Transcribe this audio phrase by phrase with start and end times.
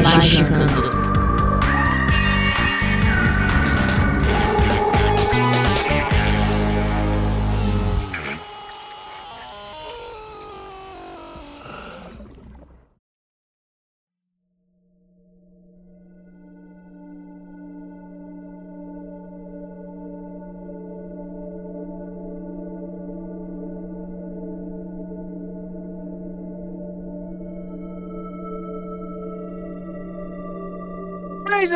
[0.00, 1.11] 来时时刻刻。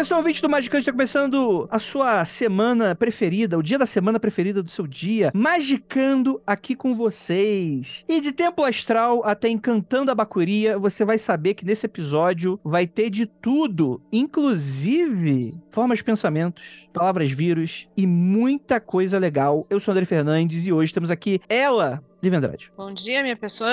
[0.06, 0.16] Magicando.
[0.16, 4.62] Atenção, ouvinte do Magicante, está começando a sua semana preferida, o dia da semana preferida
[4.62, 8.04] do seu dia, magicando aqui com vocês.
[8.08, 12.86] E de Templo Astral até Encantando a Bacuria, você vai saber que nesse episódio vai
[12.86, 16.62] ter de tudo, inclusive formas de pensamentos,
[16.92, 19.66] palavras vírus e muita coisa legal.
[19.68, 22.72] Eu sou André Fernandes e hoje temos aqui ela, Liv Andrade.
[22.76, 23.70] Bom dia, minha pessoa,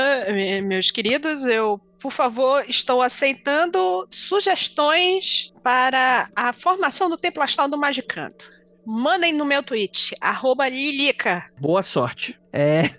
[0.63, 1.43] meus queridos.
[1.43, 8.47] Eu, por favor, estou aceitando sugestões para a formação do Templo Astral do Magicanto.
[8.85, 11.49] Mandem no meu tweet, arroba Lilica.
[11.59, 12.39] Boa sorte.
[12.51, 12.91] É.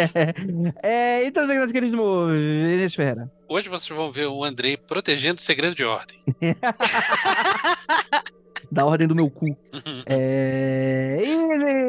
[0.82, 3.30] é então, meus queridos Vinícius Ferreira.
[3.46, 6.18] Hoje vocês vão ver o Andrei protegendo o segredo de ordem.
[8.70, 9.56] da ordem do meu cu.
[10.06, 11.20] é...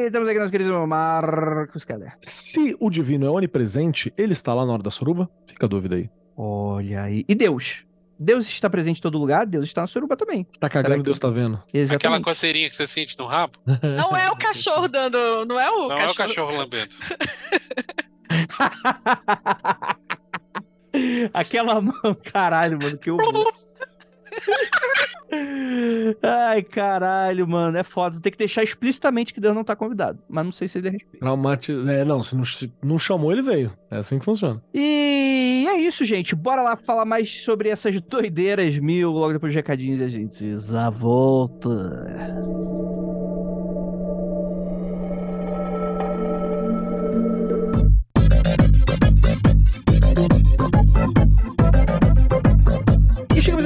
[0.06, 2.14] E temos aqui nosso querido Marcos Keller.
[2.20, 5.28] Se o divino é onipresente, ele está lá na hora da suruba?
[5.46, 6.10] Fica a dúvida aí.
[6.36, 7.24] Olha aí.
[7.28, 7.84] E Deus?
[8.18, 10.46] Deus está presente em todo lugar, Deus está na suruba também.
[10.58, 11.04] Tá cagando, que...
[11.04, 11.62] Deus tá vendo.
[11.72, 12.06] Exatamente.
[12.06, 13.54] Aquela coceirinha que você sente no rabo?
[13.96, 15.46] Não é o cachorro dando.
[15.46, 15.98] Não é o não cachorro.
[15.98, 16.94] Não é o cachorro lambendo.
[21.32, 21.94] Aquela mão,
[22.32, 23.52] caralho, mano, que horror.
[26.22, 27.76] Ai, caralho, mano.
[27.76, 28.20] É foda.
[28.20, 30.18] Tem que deixar explicitamente que Deus não tá convidado.
[30.28, 31.20] Mas não sei se ele é respeito.
[31.20, 31.92] Traumatiza.
[31.92, 33.72] É, não, se não, se não chamou, ele veio.
[33.90, 34.62] É assim que funciona.
[34.74, 36.34] E é isso, gente.
[36.34, 40.56] Bora lá falar mais sobre essas doideiras mil logo depois dos recadinhos e a gente
[40.56, 41.70] já volta.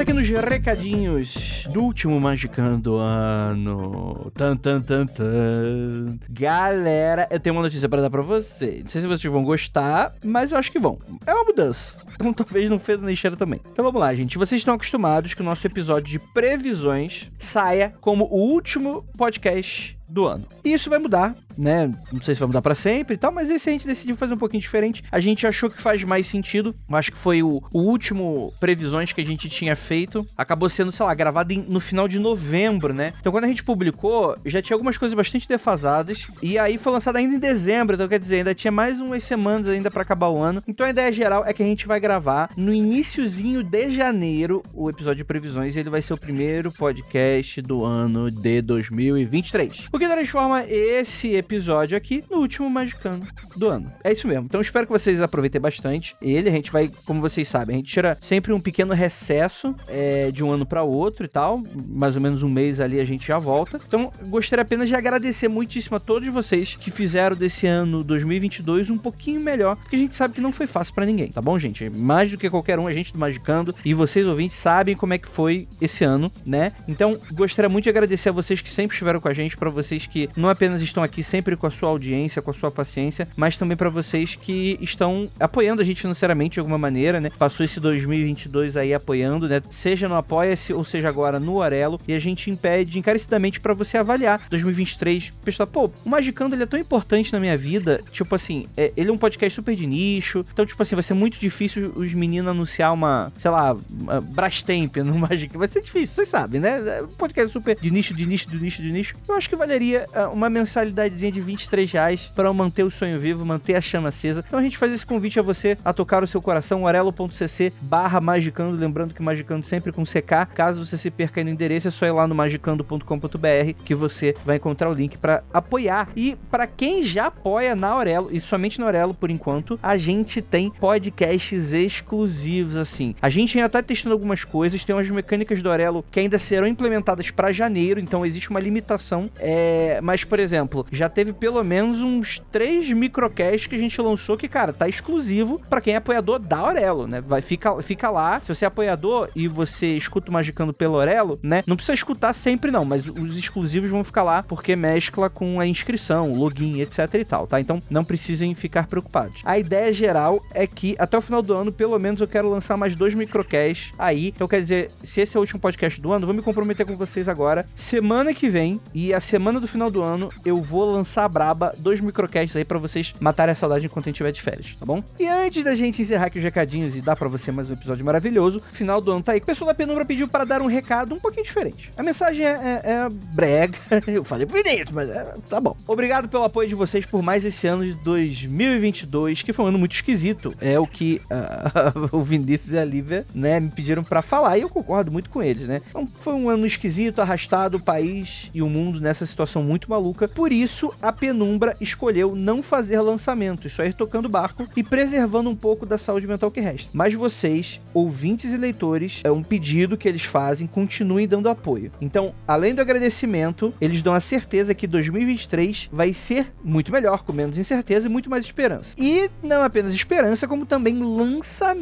[0.04, 4.30] aqui nos recadinhos do último Magicando ano.
[4.34, 6.18] Tan, tan, tan, tan.
[6.28, 8.82] Galera, eu tenho uma notícia para dar para vocês.
[8.82, 10.98] Não sei se vocês vão gostar, mas eu acho que vão.
[11.26, 11.96] É uma mudança.
[12.14, 13.60] Então talvez não fez na cheira também.
[13.72, 14.38] Então vamos lá, gente.
[14.38, 20.26] Vocês estão acostumados que o nosso episódio de previsões saia como o último podcast do
[20.26, 20.46] ano.
[20.64, 21.90] E isso vai mudar, né?
[22.12, 24.34] Não sei se vai mudar para sempre e tal, mas esse a gente decidiu fazer
[24.34, 25.02] um pouquinho diferente.
[25.10, 26.74] A gente achou que faz mais sentido.
[26.90, 30.24] Acho que foi o, o último previsões que a gente tinha feito.
[30.36, 33.12] Acabou sendo, sei lá, gravado em, no final de novembro, né?
[33.20, 36.28] Então quando a gente publicou, já tinha algumas coisas bastante defasadas.
[36.42, 39.68] E aí foi lançado ainda em dezembro, então quer dizer, ainda tinha mais umas semanas
[39.68, 40.62] ainda para acabar o ano.
[40.66, 44.88] Então a ideia geral é que a gente vai gravar no iníciozinho de janeiro o
[44.88, 49.88] episódio de previsões e ele vai ser o primeiro podcast do ano de 2023.
[49.92, 53.26] O que transforma esse episódio aqui no último Magicano
[53.56, 53.92] do ano.
[54.02, 54.44] É isso mesmo.
[54.44, 56.48] Então espero que vocês aproveitem bastante ele.
[56.48, 60.42] A gente vai, como vocês sabem, a gente tira sempre um pequeno recesso é, de
[60.42, 61.62] um ano para outro e tal.
[61.86, 63.80] Mais ou menos um mês ali a gente já volta.
[63.86, 68.98] Então gostaria apenas de agradecer muitíssimo a todos vocês que fizeram desse ano 2022 um
[68.98, 71.88] pouquinho melhor, porque a gente sabe que não foi fácil para ninguém, tá bom, gente?
[71.90, 75.18] Mais do que qualquer um, a gente do Magicando e vocês ouvintes sabem como é
[75.18, 76.72] que foi esse ano, né?
[76.88, 79.93] Então gostaria muito de agradecer a vocês que sempre estiveram com a gente, para vocês
[80.06, 83.56] que não apenas estão aqui sempre com a sua audiência, com a sua paciência, mas
[83.56, 87.30] também para vocês que estão apoiando a gente financeiramente de alguma maneira, né?
[87.38, 89.60] Passou esse 2022 aí apoiando, né?
[89.70, 93.96] Seja no Apoia-se ou seja agora no Orelo, e a gente impede encarecidamente para você
[93.98, 95.30] avaliar 2023.
[95.44, 99.10] Pessoal, pô, o Magicando ele é tão importante na minha vida, tipo assim, é, ele
[99.10, 102.50] é um podcast super de nicho, então tipo assim, vai ser muito difícil os meninos
[102.50, 106.98] anunciar uma, sei lá, uma Brastemp no Magic, vai ser difícil, vocês sabem, né?
[106.98, 109.14] É um podcast super de nicho, de nicho, de nicho, de nicho.
[109.28, 113.18] Eu acho que vale consideraria ah, uma mensalidadezinha de 23 reais para manter o sonho
[113.18, 114.44] vivo, manter a chama acesa.
[114.46, 118.20] Então a gente faz esse convite a você a tocar o seu coração, orelo.cc barra
[118.20, 120.54] magicando, lembrando que magicando sempre com CK.
[120.54, 124.36] Caso você se perca aí no endereço, é só ir lá no magicando.com.br que você
[124.44, 126.08] vai encontrar o link para apoiar.
[126.16, 130.40] E para quem já apoia na Aurelo, e somente na Aurelo por enquanto, a gente
[130.40, 133.14] tem podcasts exclusivos assim.
[133.20, 136.66] A gente ainda tá testando algumas coisas, tem umas mecânicas do Aurelo que ainda serão
[136.66, 139.30] implementadas para janeiro, então existe uma limitação.
[139.38, 139.63] É...
[140.02, 144.48] Mas, por exemplo, já teve pelo menos uns três microcasts que a gente lançou que,
[144.48, 147.20] cara, tá exclusivo para quem é apoiador da Aurelo, né?
[147.20, 148.40] Vai, fica, fica lá.
[148.40, 151.62] Se você é apoiador e você escuta o Magicando pelo Aurelo, né?
[151.66, 155.66] Não precisa escutar sempre, não, mas os exclusivos vão ficar lá porque mescla com a
[155.66, 157.60] inscrição, login, etc e tal, tá?
[157.60, 159.40] Então não precisem ficar preocupados.
[159.44, 162.76] A ideia geral é que até o final do ano, pelo menos, eu quero lançar
[162.76, 164.28] mais dois microcasts aí.
[164.28, 166.96] Então, quer dizer, se esse é o último podcast do ano, vou me comprometer com
[166.96, 167.66] vocês agora.
[167.74, 172.00] Semana que vem e a semana do final do ano, eu vou lançar braba dois
[172.00, 175.02] microcasts aí para vocês matarem a saudade enquanto a gente estiver de férias, tá bom?
[175.18, 178.04] E antes da gente encerrar aqui os recadinhos e dar para você mais um episódio
[178.04, 179.38] maravilhoso, final do ano tá aí.
[179.38, 181.90] O pessoal da Penumbra pediu para dar um recado um pouquinho diferente.
[181.96, 183.78] A mensagem é, é, é brega.
[184.06, 185.76] Eu falei pro Vinícius, mas é, tá bom.
[185.86, 189.78] Obrigado pelo apoio de vocês por mais esse ano de 2022, que foi um ano
[189.78, 190.54] muito esquisito.
[190.60, 194.62] É o que uh, o Vinícius e a Lívia, né, me pediram para falar e
[194.62, 195.80] eu concordo muito com eles, né?
[195.88, 200.28] Então, foi um ano esquisito, arrastado o país e o mundo nessa situação muito maluca.
[200.28, 205.56] Por isso, a Penumbra escolheu não fazer lançamentos, só ir tocando barco e preservando um
[205.56, 206.90] pouco da saúde mental que resta.
[206.92, 211.92] Mas vocês, ouvintes e leitores, é um pedido que eles fazem, continuem dando apoio.
[212.00, 217.32] Então, além do agradecimento, eles dão a certeza que 2023 vai ser muito melhor, com
[217.32, 218.94] menos incerteza e muito mais esperança.
[218.98, 221.74] E não apenas esperança, como também lançamento.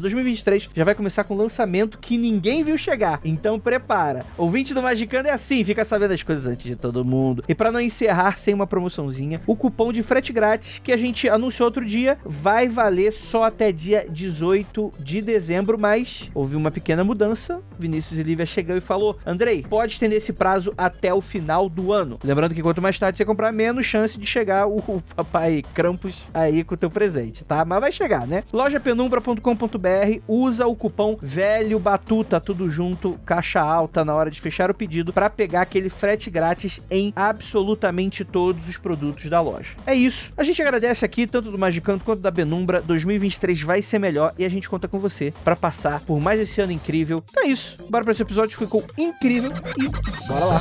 [0.00, 3.20] 2023 já vai começar com lançamento que ninguém viu chegar.
[3.24, 4.24] Então prepara.
[4.36, 7.44] Ouvinte do Magicando é assim, fica sabendo as coisas antes de todo mundo.
[7.48, 11.28] E para não encerrar sem uma promoçãozinha, o cupom de frete grátis que a gente
[11.28, 17.04] anunciou outro dia vai valer só até dia 18 de dezembro, mas houve uma pequena
[17.04, 17.60] mudança.
[17.78, 21.92] Vinícius e Lívia chegou e falou: Andrei, pode estender esse prazo até o final do
[21.92, 22.18] ano.
[22.22, 26.28] Lembrando que quanto mais tarde você comprar, menos chance de chegar o, o papai Krampus
[26.32, 27.64] aí com o teu presente, tá?
[27.64, 28.44] Mas vai chegar, né?
[28.52, 34.74] lojapenumbra.com.br, usa o cupom velho batuta, tudo junto, caixa alta na hora de fechar o
[34.74, 39.74] pedido para pegar aquele frete grátis em absolutamente todos os produtos da loja.
[39.86, 40.32] É isso.
[40.36, 42.80] A gente agradece aqui tanto do Magicanto quanto da Penumbra.
[42.80, 46.60] 2023 vai ser melhor e a gente conta com você para passar por mais esse
[46.60, 47.22] ano incrível.
[47.30, 47.82] Então é isso.
[47.88, 49.88] Bora para esse episódio que ficou incrível e
[50.28, 50.60] bora lá.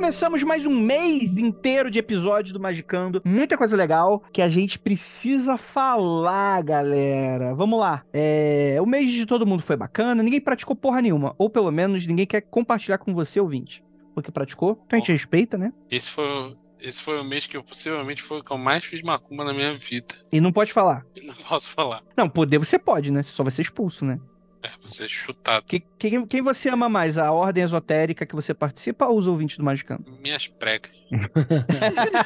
[0.00, 3.20] Começamos mais um mês inteiro de episódios do Magicando.
[3.22, 7.54] Muita coisa legal que a gente precisa falar, galera.
[7.54, 8.02] Vamos lá.
[8.10, 8.78] É...
[8.80, 11.34] O mês de todo mundo foi bacana, ninguém praticou porra nenhuma.
[11.36, 13.84] Ou pelo menos ninguém quer compartilhar com você, ouvinte.
[14.14, 15.70] Porque praticou, então a gente respeita, né?
[15.90, 19.02] Esse foi, esse foi o mês que eu possivelmente foi o que eu mais fiz
[19.02, 20.14] macumba na minha vida.
[20.32, 21.04] E não pode falar.
[21.14, 22.02] E não posso falar.
[22.16, 23.22] Não, poder você pode, né?
[23.22, 24.18] Você só vai ser expulso, né?
[24.62, 25.64] É, você é chutado.
[25.66, 27.16] Que- quem, quem você ama mais?
[27.16, 30.04] A ordem esotérica que você participa ou os ouvintes do Magicando?
[30.20, 30.90] Minhas pregas.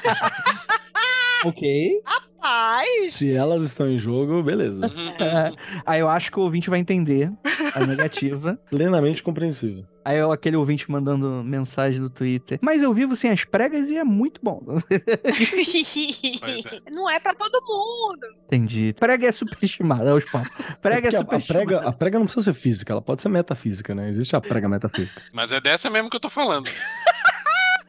[1.44, 2.00] Ok.
[2.46, 4.86] Ai, Se elas estão em jogo, beleza.
[4.86, 5.14] Uhum.
[5.86, 7.32] Aí eu acho que o ouvinte vai entender
[7.74, 8.58] a negativa.
[8.68, 9.86] Plenamente compreensível.
[10.04, 12.58] Aí eu- aquele ouvinte mandando mensagem no Twitter.
[12.60, 14.60] Mas eu vivo sem as pregas e é muito bom.
[14.62, 14.84] Pois
[16.66, 16.80] é.
[16.92, 18.26] não é pra todo mundo.
[18.46, 18.94] Entendi.
[19.00, 20.50] Prega é superestimada, é os papos.
[20.82, 21.66] Prega é, Porque a, a, superestimada.
[21.66, 24.10] prega, a prega não precisa ser física, ela pode ser metafísica, né?
[24.10, 25.22] Existe a prega metafísica.
[25.32, 26.68] Mas é dessa mesmo que eu tô falando.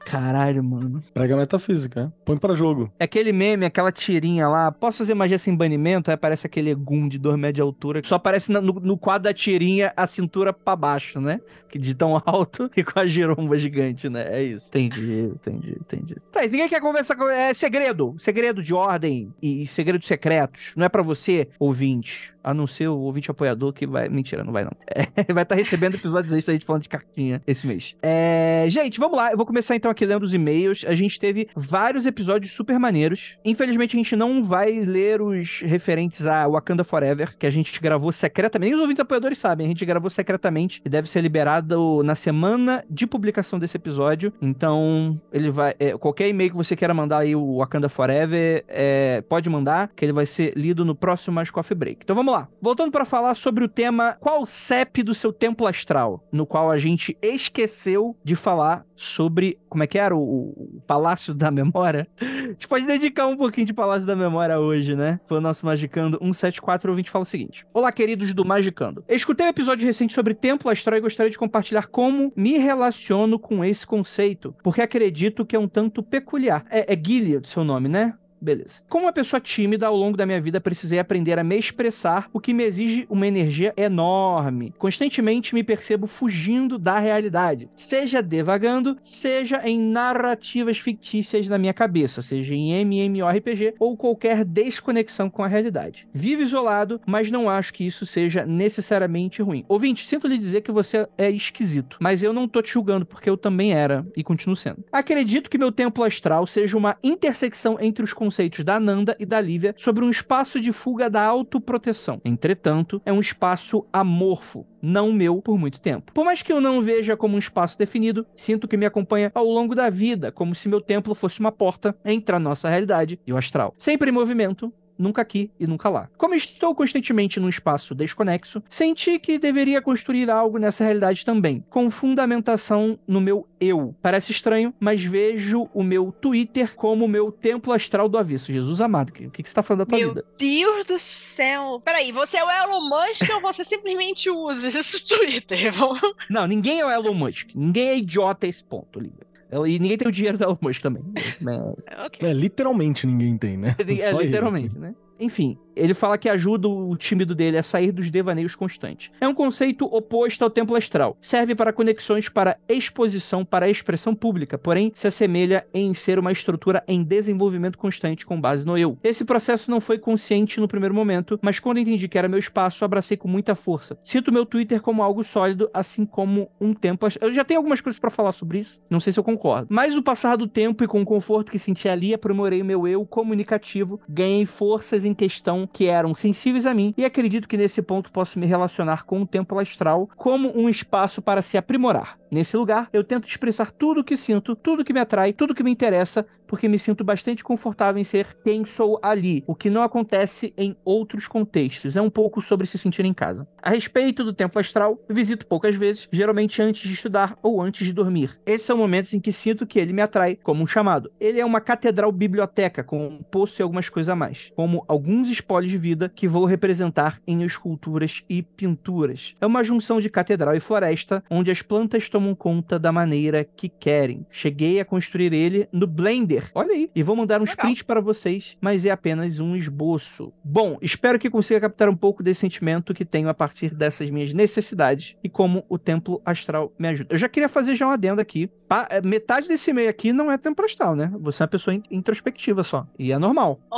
[0.05, 1.03] Caralho, mano.
[1.13, 2.23] Prega metafísica, é.
[2.23, 2.91] Põe pra jogo.
[2.99, 4.71] É aquele meme, aquela tirinha lá.
[4.71, 6.11] Posso fazer magia sem banimento?
[6.11, 8.01] Aí aparece aquele Egum de 2 metros de altura.
[8.01, 11.41] Que só aparece no, no quadro da tirinha a cintura pra baixo, né?
[11.69, 14.27] Que de tão alto e com a giromba gigante, né?
[14.29, 14.69] É isso.
[14.69, 16.15] Entendi, entendi, entendi.
[16.31, 17.27] Tá, e ninguém quer conversar com.
[17.27, 18.15] É segredo.
[18.19, 20.71] Segredo de ordem e, e segredos secretos.
[20.75, 22.33] Não é pra você, ouvinte.
[22.43, 24.07] A não ser o ouvinte apoiador que vai.
[24.07, 24.71] Mentira, não vai não.
[25.17, 27.95] É, vai estar recebendo episódios aí, isso aí falando de cartinha esse mês.
[28.01, 29.31] É, gente, vamos lá.
[29.31, 30.85] Eu vou começar então aqui lendo os e-mails.
[30.87, 33.37] A gente teve vários episódios super maneiros.
[33.43, 38.11] Infelizmente, a gente não vai ler os referentes a Wakanda Forever, que a gente gravou
[38.11, 38.69] secretamente.
[38.69, 42.83] Nem os ouvintes apoiadores sabem, a gente gravou secretamente e deve ser liberado na semana
[42.89, 44.33] de publicação desse episódio.
[44.41, 45.73] Então, ele vai.
[45.79, 50.03] é, qualquer e-mail que você queira mandar aí, o Wakanda Forever, é, pode mandar, que
[50.03, 51.99] ele vai ser lido no próximo Mais Coffee Break.
[52.03, 52.47] Então vamos lá.
[52.61, 56.23] Voltando para falar sobre o tema Qual CEP do seu templo astral?
[56.31, 59.57] No qual a gente esqueceu de falar sobre.
[59.69, 60.15] Como é que era?
[60.15, 62.07] O, o Palácio da Memória?
[62.21, 65.19] A gente pode dedicar um pouquinho de Palácio da Memória hoje, né?
[65.25, 69.03] Foi o nosso Magicando 174 ouvinte fala o seguinte: Olá, queridos do Magicando.
[69.09, 73.63] Escutei um episódio recente sobre templo astral e gostaria de compartilhar como me relaciono com
[73.65, 76.65] esse conceito, porque acredito que é um tanto peculiar.
[76.69, 78.13] É, é Gilead seu nome, né?
[78.45, 78.83] Beleza.
[78.87, 82.39] Como uma pessoa tímida, ao longo da minha vida precisei aprender a me expressar, o
[82.39, 84.71] que me exige uma energia enorme.
[84.77, 92.21] Constantemente me percebo fugindo da realidade, seja devagando, seja em narrativas fictícias na minha cabeça,
[92.21, 96.07] seja em MMORPG ou qualquer desconexão com a realidade.
[96.13, 99.65] Vivo isolado, mas não acho que isso seja necessariamente ruim.
[99.67, 103.27] Ouvinte, sinto lhe dizer que você é esquisito, mas eu não tô te julgando porque
[103.27, 104.85] eu também era e continuo sendo.
[104.91, 109.39] Acredito que meu templo astral seja uma intersecção entre os conceitos da Nanda e da
[109.39, 112.21] Lívia sobre um espaço de fuga da autoproteção.
[112.23, 116.11] Entretanto, é um espaço amorfo, não meu por muito tempo.
[116.13, 119.45] Por mais que eu não veja como um espaço definido, sinto que me acompanha ao
[119.45, 123.33] longo da vida, como se meu templo fosse uma porta entre a nossa realidade e
[123.33, 123.73] o astral.
[123.77, 126.09] Sempre em movimento, nunca aqui e nunca lá.
[126.17, 131.89] Como estou constantemente num espaço desconexo, senti que deveria construir algo nessa realidade também, com
[131.89, 133.95] fundamentação no meu eu.
[134.01, 138.51] Parece estranho, mas vejo o meu Twitter como o meu templo astral do avesso.
[138.51, 140.25] Jesus amado, o que, que, você tá falando da tua Meu vida?
[140.37, 141.81] Deus do céu.
[141.83, 145.59] Peraí, você é o Elon Musk ou você simplesmente usa esse Twitter?
[146.29, 147.49] Não, ninguém é o Elon Musk.
[147.55, 149.34] Ninguém é idiota a esse ponto, Lívia.
[149.67, 151.03] E ninguém tem o dinheiro do Elon Musk também.
[151.15, 152.29] É, ok.
[152.29, 153.75] É, literalmente ninguém tem, né?
[153.77, 154.79] É, ele, literalmente, assim.
[154.79, 154.95] né?
[155.19, 159.11] Enfim, ele fala que ajuda o tímido dele a sair dos devaneios constantes.
[159.19, 161.17] É um conceito oposto ao templo astral.
[161.19, 166.83] Serve para conexões para exposição para expressão pública, porém se assemelha em ser uma estrutura
[166.87, 168.97] em desenvolvimento constante com base no eu.
[169.03, 172.85] Esse processo não foi consciente no primeiro momento, mas quando entendi que era meu espaço,
[172.85, 173.97] abracei com muita força.
[174.03, 177.17] Sinto meu Twitter como algo sólido, assim como um astral.
[177.21, 179.67] Eu já tenho algumas coisas para falar sobre isso, não sei se eu concordo.
[179.69, 183.05] Mas o passar do tempo e com o conforto que senti ali, aprimorei meu eu
[183.05, 188.11] comunicativo, ganhei forças em questão que eram sensíveis a mim e acredito que nesse ponto
[188.11, 192.17] posso me relacionar com o templo astral como um espaço para se aprimorar.
[192.29, 195.63] Nesse lugar, eu tento expressar tudo o que sinto, tudo que me atrai, tudo que
[195.63, 199.83] me interessa, porque me sinto bastante confortável em ser quem sou ali, o que não
[199.83, 201.95] acontece em outros contextos.
[201.95, 203.47] É um pouco sobre se sentir em casa.
[203.61, 207.93] A respeito do templo astral, visito poucas vezes, geralmente antes de estudar ou antes de
[207.93, 208.39] dormir.
[208.45, 211.11] Esses são momentos em que sinto que ele me atrai como um chamado.
[211.19, 215.29] Ele é uma catedral biblioteca com um poço e algumas coisas a mais, como alguns
[215.29, 219.35] espólios de vida que vou representar em esculturas e pinturas.
[219.39, 223.69] É uma junção de catedral e floresta, onde as plantas tomam conta da maneira que
[223.69, 224.25] querem.
[224.29, 226.34] Cheguei a construir ele no Blender.
[226.53, 226.89] Olha aí.
[226.95, 227.73] E vou mandar uns Legal.
[227.85, 230.31] para vocês, mas é apenas um esboço.
[230.43, 234.33] Bom, espero que consiga captar um pouco desse sentimento que tenho a partir dessas minhas
[234.33, 237.13] necessidades e como o templo astral me ajuda.
[237.13, 238.47] Eu já queria fazer já um adendo aqui.
[238.67, 241.11] Pa- eh, metade desse e-mail aqui não é templo astral, né?
[241.19, 242.87] Você é uma pessoa in- introspectiva só.
[242.97, 243.59] E é normal.
[243.69, 243.77] Ó,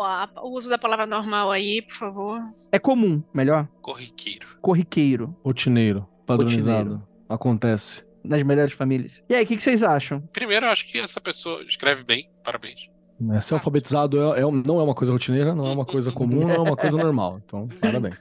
[0.00, 2.40] ó, a- o uso da palavra normal aí, por favor.
[2.70, 3.68] É comum, melhor.
[3.82, 4.46] Corriqueiro.
[4.60, 5.36] Corriqueiro.
[5.44, 6.78] Rotineiro, padronizado.
[6.90, 7.08] Rotineiro.
[7.28, 8.04] Acontece.
[8.26, 9.22] Nas melhores famílias.
[9.28, 10.20] E aí, o que, que vocês acham?
[10.32, 12.28] Primeiro, eu acho que essa pessoa escreve bem.
[12.44, 12.88] Parabéns.
[13.34, 16.40] É, ser alfabetizado é, é não é uma coisa rotineira, não é uma coisa comum,
[16.46, 17.40] não é uma coisa normal.
[17.44, 18.16] Então, parabéns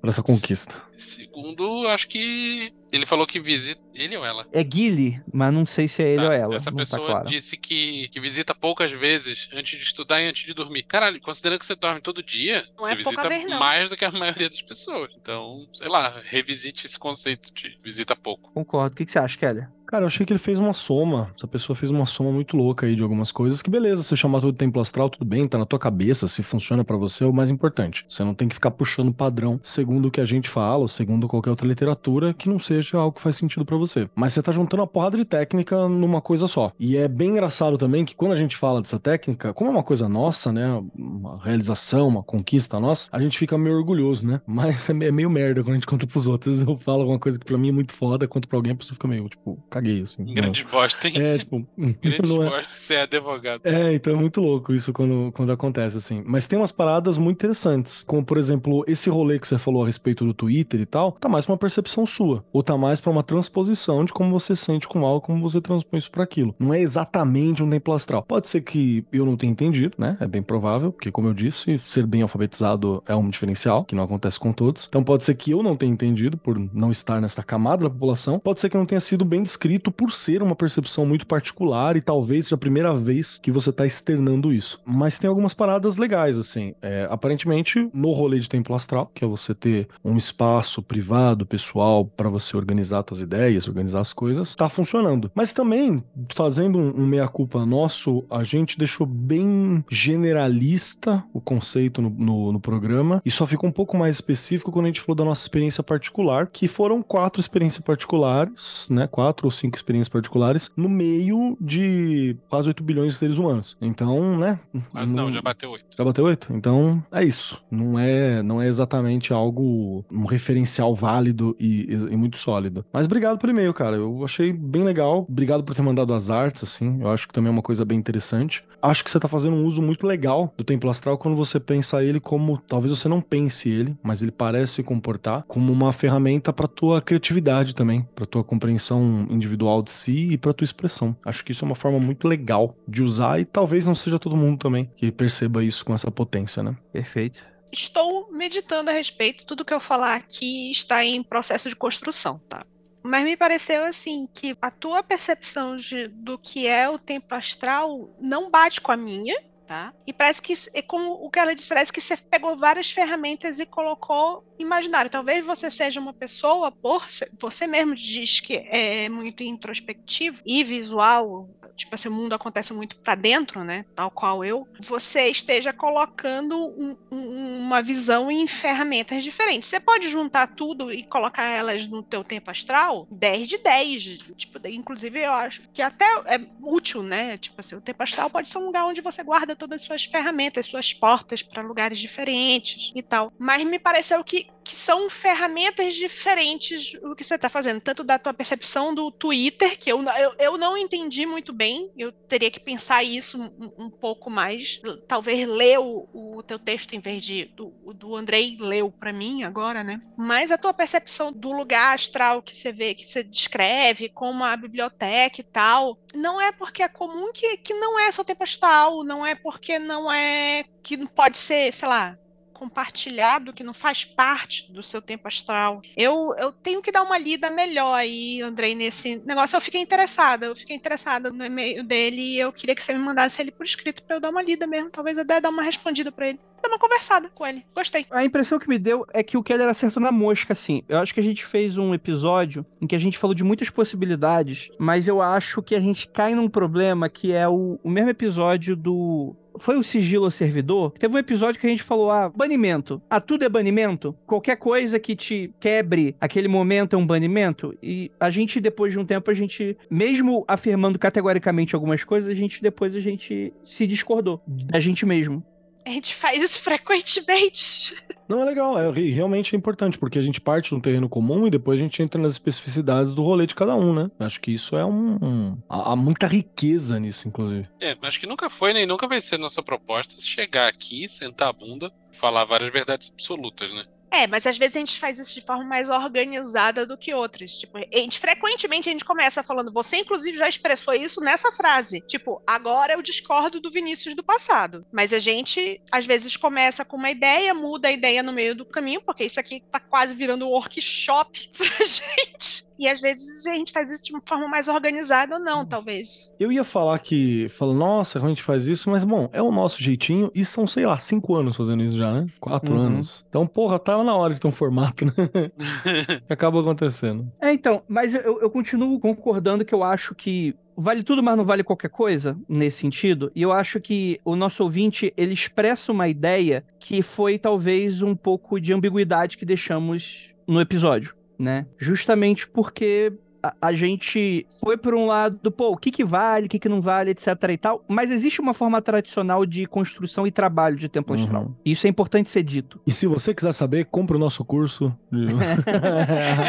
[0.00, 0.82] por essa conquista.
[0.92, 3.80] Segundo, acho que ele falou que visita.
[3.94, 4.46] Ele ou ela?
[4.52, 6.54] É Guile, mas não sei se é ele Tá, ou ela.
[6.54, 7.26] Essa não tá pessoa claro.
[7.28, 10.82] disse que, que visita poucas vezes antes de estudar e antes de dormir.
[10.82, 13.58] Caralho, considerando que você dorme todo dia, Não você é pouca visita vez, não.
[13.58, 15.10] mais do que a maioria das pessoas.
[15.20, 18.50] Então, sei lá, revisite esse conceito de visita pouco.
[18.52, 18.92] Concordo.
[18.92, 19.66] O que, que você acha, Kelly?
[19.92, 21.30] Cara, eu achei que ele fez uma soma.
[21.36, 23.60] Essa pessoa fez uma soma muito louca aí de algumas coisas.
[23.60, 26.82] Que beleza, você chamar tudo templo astral, tudo bem, tá na tua cabeça, se funciona
[26.82, 28.02] pra você é o mais importante.
[28.08, 31.28] Você não tem que ficar puxando padrão segundo o que a gente fala, ou segundo
[31.28, 34.08] qualquer outra literatura, que não seja algo que faz sentido pra você.
[34.14, 36.72] Mas você tá juntando uma porrada de técnica numa coisa só.
[36.80, 39.82] E é bem engraçado também que quando a gente fala dessa técnica, como é uma
[39.82, 40.82] coisa nossa, né?
[40.96, 44.40] Uma realização, uma conquista nossa, a gente fica meio orgulhoso, né?
[44.48, 46.62] Mas é é meio merda quando a gente conta pros outros.
[46.62, 48.94] Eu falo alguma coisa que pra mim é muito foda, conto pra alguém, a pessoa
[48.94, 50.02] fica meio, tipo, caguei.
[50.02, 50.24] assim.
[50.24, 50.34] não.
[50.34, 51.14] Grande bosta, hein?
[51.16, 53.60] É, tipo, Grande não é, bosta ser advogado.
[53.64, 56.22] É, então é muito louco isso quando, quando acontece, assim.
[56.24, 58.02] Mas tem umas paradas muito interessantes.
[58.02, 61.28] Como, por exemplo, esse rolê que você falou a respeito do Twitter e tal, tá
[61.28, 62.44] mais pra uma percepção sua.
[62.52, 65.98] Ou tá mais pra uma transposição de como você sente com algo, como você transpõe
[65.98, 66.54] isso pra aquilo.
[66.58, 68.22] Não é exatamente um templo astral.
[68.22, 70.16] Pode ser que eu não tenha entendido, né?
[70.20, 74.04] É bem provável, porque, como eu disse, ser bem alfabetizado é um diferencial, que não
[74.04, 74.86] acontece com todos.
[74.88, 78.38] Então pode ser que eu não tenha entendido por não estar nessa camada da população.
[78.38, 82.00] Pode ser que não tenha sido bem descrito por ser uma percepção muito particular e
[82.00, 84.80] talvez seja a primeira vez que você tá externando isso.
[84.84, 86.74] Mas tem algumas paradas legais, assim.
[86.82, 92.04] É, aparentemente, no rolê de templo astral, que é você ter um espaço privado, pessoal,
[92.04, 95.30] para você organizar suas ideias, organizar as coisas, tá funcionando.
[95.34, 96.02] Mas também,
[96.34, 102.60] fazendo um, um meia-culpa nosso, a gente deixou bem generalista o conceito no, no, no
[102.60, 105.82] programa e só ficou um pouco mais específico quando a gente falou da nossa experiência
[105.82, 109.06] particular, que foram quatro experiências particulares, né?
[109.06, 113.76] Quatro ou cinco experiências particulares no meio de quase 8 bilhões de seres humanos.
[113.80, 114.58] Então, né?
[114.92, 115.84] Mas não, já bateu oito.
[115.96, 116.52] Já bateu 8?
[116.52, 117.62] Então é isso.
[117.70, 122.84] Não é, não é exatamente algo, um referencial válido e, e muito sólido.
[122.92, 123.96] Mas obrigado pelo e-mail, cara.
[123.96, 125.24] Eu achei bem legal.
[125.28, 127.00] Obrigado por ter mandado as artes, assim.
[127.00, 128.64] Eu acho que também é uma coisa bem interessante.
[128.82, 132.02] Acho que você tá fazendo um uso muito legal do Templo Astral quando você pensa
[132.02, 132.58] ele como.
[132.66, 137.00] Talvez você não pense ele, mas ele parece se comportar como uma ferramenta para tua
[137.00, 141.16] criatividade também, para tua compreensão individual de si e para tua expressão.
[141.24, 144.36] Acho que isso é uma forma muito legal de usar e talvez não seja todo
[144.36, 146.76] mundo também que perceba isso com essa potência, né?
[146.92, 147.44] Perfeito.
[147.70, 152.66] Estou meditando a respeito, tudo que eu falar aqui está em processo de construção, tá?
[153.02, 158.14] Mas me pareceu assim que a tua percepção de, do que é o tempo astral
[158.20, 159.92] não bate com a minha, tá?
[160.06, 163.66] E parece que, como o que ela disse, parece que você pegou várias ferramentas e
[163.66, 165.10] colocou imaginário.
[165.10, 167.06] Talvez você seja uma pessoa, por
[167.40, 171.48] você mesmo diz que é muito introspectivo e visual,
[171.82, 173.84] tipo assim, o mundo acontece muito para dentro, né?
[173.94, 174.66] Tal qual eu.
[174.80, 179.68] Você esteja colocando um- um- uma visão em ferramentas diferentes.
[179.68, 184.18] Você pode juntar tudo e colocar elas no teu tempo astral 10 de 10.
[184.36, 187.36] Tipo, inclusive, eu acho que até é útil, né?
[187.38, 190.04] Tipo assim, o tempo astral pode ser um lugar onde você guarda todas as suas
[190.04, 193.32] ferramentas, suas portas para lugares diferentes e tal.
[193.38, 197.80] Mas me pareceu que, que são ferramentas diferentes o que você está fazendo.
[197.80, 201.90] Tanto da tua percepção do Twitter, que eu, eu, eu não entendi muito bem.
[201.96, 204.80] Eu teria que pensar isso um, um pouco mais.
[205.06, 209.42] Talvez ler o, o teu texto em vez de do, do Andrei leu para mim
[209.42, 210.00] agora, né?
[210.16, 214.56] Mas a tua percepção do lugar astral que você vê, que você descreve, como a
[214.56, 219.02] biblioteca e tal, não é porque é comum que, que não é seu tempo astral,
[219.04, 222.18] não é porque não é que pode ser, sei lá,
[222.62, 225.82] compartilhado, que não faz parte do seu tempo astral.
[225.96, 229.56] Eu, eu tenho que dar uma lida melhor aí, Andrei, nesse negócio.
[229.56, 233.00] Eu fiquei interessada, eu fiquei interessada no e-mail dele e eu queria que você me
[233.00, 236.12] mandasse ele por escrito para eu dar uma lida mesmo, talvez até dar uma respondida
[236.12, 236.40] para ele.
[236.62, 237.64] Dar uma conversada com ele.
[237.74, 238.06] Gostei.
[238.10, 240.82] A impressão que me deu é que o Keller acertou na mosca, assim.
[240.88, 243.68] Eu acho que a gente fez um episódio em que a gente falou de muitas
[243.68, 248.10] possibilidades, mas eu acho que a gente cai num problema que é o, o mesmo
[248.10, 249.34] episódio do.
[249.58, 250.92] Foi o sigilo ao servidor?
[250.92, 253.02] Teve um episódio que a gente falou: ah, banimento.
[253.10, 254.16] Ah, tudo é banimento?
[254.26, 257.76] Qualquer coisa que te quebre aquele momento é um banimento?
[257.82, 262.34] E a gente, depois de um tempo, a gente, mesmo afirmando categoricamente algumas coisas, a
[262.34, 265.44] gente depois a gente se discordou da gente mesmo.
[265.84, 267.94] A gente faz isso frequentemente.
[268.28, 271.08] Não, é legal, é re- realmente é importante, porque a gente parte de um terreno
[271.08, 274.10] comum e depois a gente entra nas especificidades do rolê de cada um, né?
[274.18, 275.16] Acho que isso é um.
[275.22, 277.68] um- há, há muita riqueza nisso, inclusive.
[277.80, 281.52] É, acho que nunca foi nem nunca vai ser nossa proposta chegar aqui, sentar a
[281.52, 283.84] bunda, falar várias verdades absolutas, né?
[284.12, 287.54] É, mas às vezes a gente faz isso de forma mais organizada do que outras.
[287.54, 292.02] Tipo, a gente, frequentemente a gente começa falando, você inclusive já expressou isso nessa frase.
[292.02, 294.84] Tipo, agora eu discordo do Vinícius do passado.
[294.92, 298.66] Mas a gente, às vezes, começa com uma ideia, muda a ideia no meio do
[298.66, 302.66] caminho, porque isso aqui tá quase virando um workshop pra gente.
[302.82, 306.34] E às vezes a gente faz isso de uma forma mais organizada ou não, talvez.
[306.38, 307.48] Eu ia falar que.
[307.48, 310.66] Fala, nossa, como a gente faz isso, mas bom, é o nosso jeitinho e são,
[310.66, 312.26] sei lá, cinco anos fazendo isso já, né?
[312.40, 312.80] Quatro Uhum.
[312.80, 313.24] anos.
[313.28, 315.12] Então, porra, tava na hora de ter um formato, né?
[316.28, 317.30] Acaba acontecendo.
[317.40, 321.44] É, então, mas eu, eu continuo concordando que eu acho que vale tudo, mas não
[321.44, 323.30] vale qualquer coisa nesse sentido.
[323.34, 328.14] E eu acho que o nosso ouvinte, ele expressa uma ideia que foi talvez um
[328.16, 331.66] pouco de ambiguidade que deixamos no episódio, né?
[331.76, 333.12] Justamente porque
[333.44, 336.68] a, a gente foi por um lado, pô, o que que vale, o que que
[336.68, 340.88] não vale, etc e tal, mas existe uma forma tradicional de construção e trabalho de
[340.88, 341.20] templo Uhum.
[341.22, 341.50] astral.
[341.64, 342.80] Isso é importante ser dito.
[342.86, 344.96] E se você quiser saber, compra o nosso curso.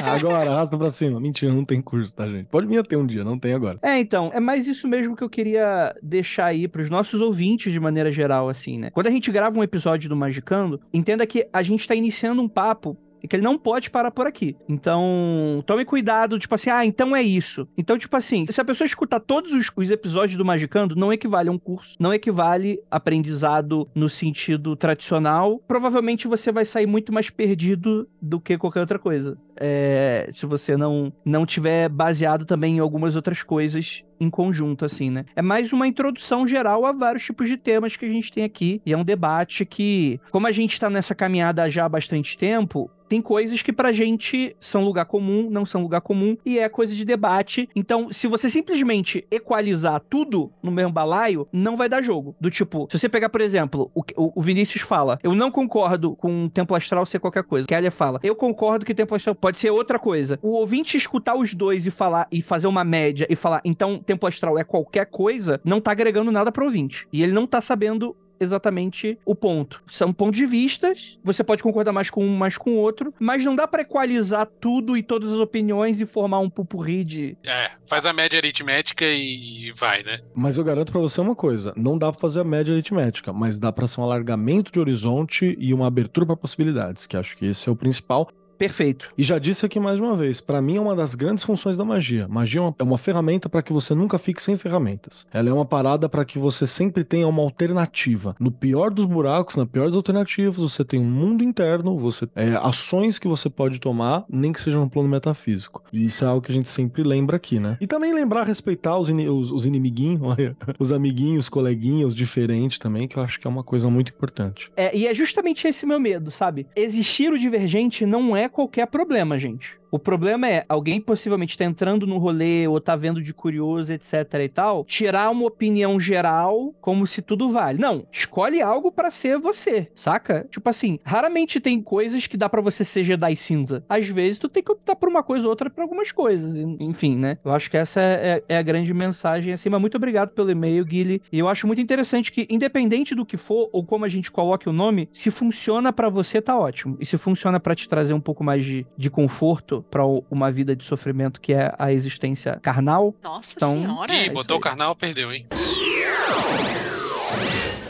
[0.06, 1.20] agora, arrasta pra cima.
[1.20, 2.48] Mentira, não tem curso, tá, gente?
[2.48, 3.80] Pode vir ter um dia, não tem agora.
[3.82, 7.80] É, então, é mais isso mesmo que eu queria deixar aí pros nossos ouvintes de
[7.80, 8.90] maneira geral, assim, né?
[8.92, 12.48] Quando a gente grava um episódio do Magicando, entenda que a gente tá iniciando um
[12.48, 14.56] papo e que ele não pode parar por aqui.
[14.68, 17.66] Então, tome cuidado, tipo assim, ah, então é isso.
[17.78, 21.48] Então, tipo assim, se a pessoa escutar todos os, os episódios do Magicando, não equivale
[21.48, 25.60] a um curso, não equivale aprendizado no sentido tradicional.
[25.66, 29.38] Provavelmente você vai sair muito mais perdido do que qualquer outra coisa.
[29.56, 35.10] É, se você não, não tiver baseado também em algumas outras coisas em conjunto, assim,
[35.10, 35.26] né?
[35.36, 38.82] É mais uma introdução geral a vários tipos de temas que a gente tem aqui.
[38.86, 42.90] E é um debate que, como a gente tá nessa caminhada já há bastante tempo,
[43.14, 46.96] tem coisas que pra gente são lugar comum, não são lugar comum, e é coisa
[46.96, 47.70] de debate.
[47.76, 52.36] Então, se você simplesmente equalizar tudo no mesmo balaio, não vai dar jogo.
[52.42, 56.46] Do tipo, se você pegar, por exemplo, o, o Vinícius fala, eu não concordo com
[56.46, 57.68] o Templo Astral ser qualquer coisa.
[57.68, 60.40] Keller fala, eu concordo que Templo Astral pode ser outra coisa.
[60.42, 64.30] O ouvinte escutar os dois e falar, e fazer uma média e falar, então Templo
[64.30, 67.08] Astral é qualquer coisa, não tá agregando nada pro ouvinte.
[67.12, 69.82] E ele não tá sabendo exatamente o ponto.
[69.88, 73.44] São pontos de vistas, você pode concordar mais com um, mais com o outro, mas
[73.44, 77.38] não dá pra equalizar tudo e todas as opiniões e formar um pupurri de...
[77.44, 80.20] É, faz a média aritmética e vai, né?
[80.36, 83.58] Mas eu garanto pra você uma coisa: não dá pra fazer a média aritmética, mas
[83.58, 87.46] dá pra ser um alargamento de horizonte e uma abertura pra possibilidades, que acho que
[87.48, 88.30] esse é o principal.
[88.68, 89.10] Perfeito.
[89.18, 91.84] E já disse aqui mais uma vez, pra mim é uma das grandes funções da
[91.84, 92.28] magia.
[92.30, 95.26] Magia é uma, é uma ferramenta pra que você nunca fique sem ferramentas.
[95.34, 98.36] Ela é uma parada pra que você sempre tenha uma alternativa.
[98.40, 102.54] No pior dos buracos, na pior das alternativas, você tem um mundo interno, você é,
[102.56, 105.84] ações que você pode tomar, nem que seja no plano metafísico.
[105.92, 107.78] E isso é algo que a gente sempre lembra aqui, né?
[107.82, 113.10] E também lembrar respeitar os, ini- os, os inimiguinhos, olha, os amiguinhos, coleguinhos diferentes também,
[113.10, 114.72] que eu acho que é uma coisa muito importante.
[114.78, 116.66] É, e é justamente esse meu medo, sabe?
[116.76, 119.83] Existir o divergente não é qualquer problema, gente.
[119.94, 124.24] O problema é alguém possivelmente tá entrando no rolê ou tá vendo de curioso, etc
[124.44, 127.78] e tal, tirar uma opinião geral como se tudo vale.
[127.80, 130.48] Não, escolhe algo pra ser você, saca?
[130.50, 133.86] Tipo assim, raramente tem coisas que dá pra você ser Jedi cinza.
[133.88, 137.16] Às vezes tu tem que optar por uma coisa ou outra pra algumas coisas, enfim,
[137.16, 137.38] né?
[137.46, 140.50] Eu acho que essa é, é- é a grande mensagem assim, mas muito obrigado pelo
[140.50, 141.22] e-mail, Guilherme.
[141.32, 144.68] E eu acho muito interessante que independente do que for ou como a gente coloque
[144.68, 146.98] o nome, se funciona pra você tá ótimo.
[147.00, 150.52] E se funciona pra te trazer um pouco mais de, de conforto pra o- uma
[150.52, 154.14] vida de sofrimento que é a existência carnal, Nossa Então- senhora.
[154.14, 155.46] Ih, botou o carnal, perdeu, hein?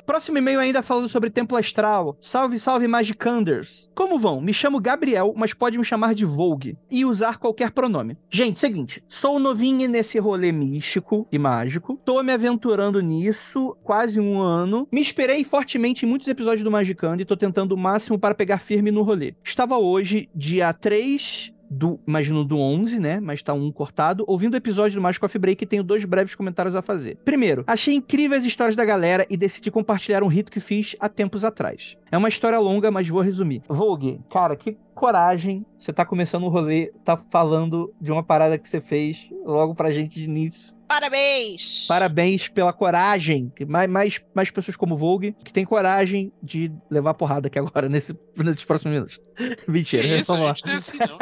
[0.05, 2.17] Próximo e-mail ainda falando sobre Templo Astral.
[2.19, 3.89] Salve, salve, Magicanders.
[3.95, 4.41] Como vão?
[4.41, 8.17] Me chamo Gabriel, mas pode me chamar de Vogue e usar qualquer pronome.
[8.29, 11.97] Gente, seguinte, sou novinha nesse rolê místico e mágico.
[12.03, 14.85] Tô me aventurando nisso quase um ano.
[14.91, 18.57] Me inspirei fortemente em muitos episódios do Magicando e tô tentando o máximo para pegar
[18.59, 19.33] firme no rolê.
[19.41, 23.19] Estava hoje, dia 3 do, imagino do 11, né?
[23.19, 24.23] Mas tá um cortado.
[24.27, 27.17] Ouvindo o episódio do Magic Coffee Break, tenho dois breves comentários a fazer.
[27.25, 31.09] Primeiro, achei incrível as histórias da galera e decidi compartilhar um rito que fiz há
[31.09, 31.97] tempos atrás.
[32.11, 33.63] É uma história longa, mas vou resumir.
[33.67, 35.65] Vogue, cara, que coragem.
[35.77, 39.91] Você tá começando o rolê, tá falando de uma parada que você fez logo pra
[39.91, 40.75] gente de início.
[40.93, 41.87] Parabéns!
[41.87, 43.51] Parabéns pela coragem.
[43.55, 47.89] Que Mais, mais, mais pessoas como Vogue que tem coragem de levar porrada aqui agora,
[47.89, 49.19] nesse, nesses próximos minutos.
[49.35, 50.71] Que Mentira, isso, vamos lá.
[50.71, 51.17] é assim, não.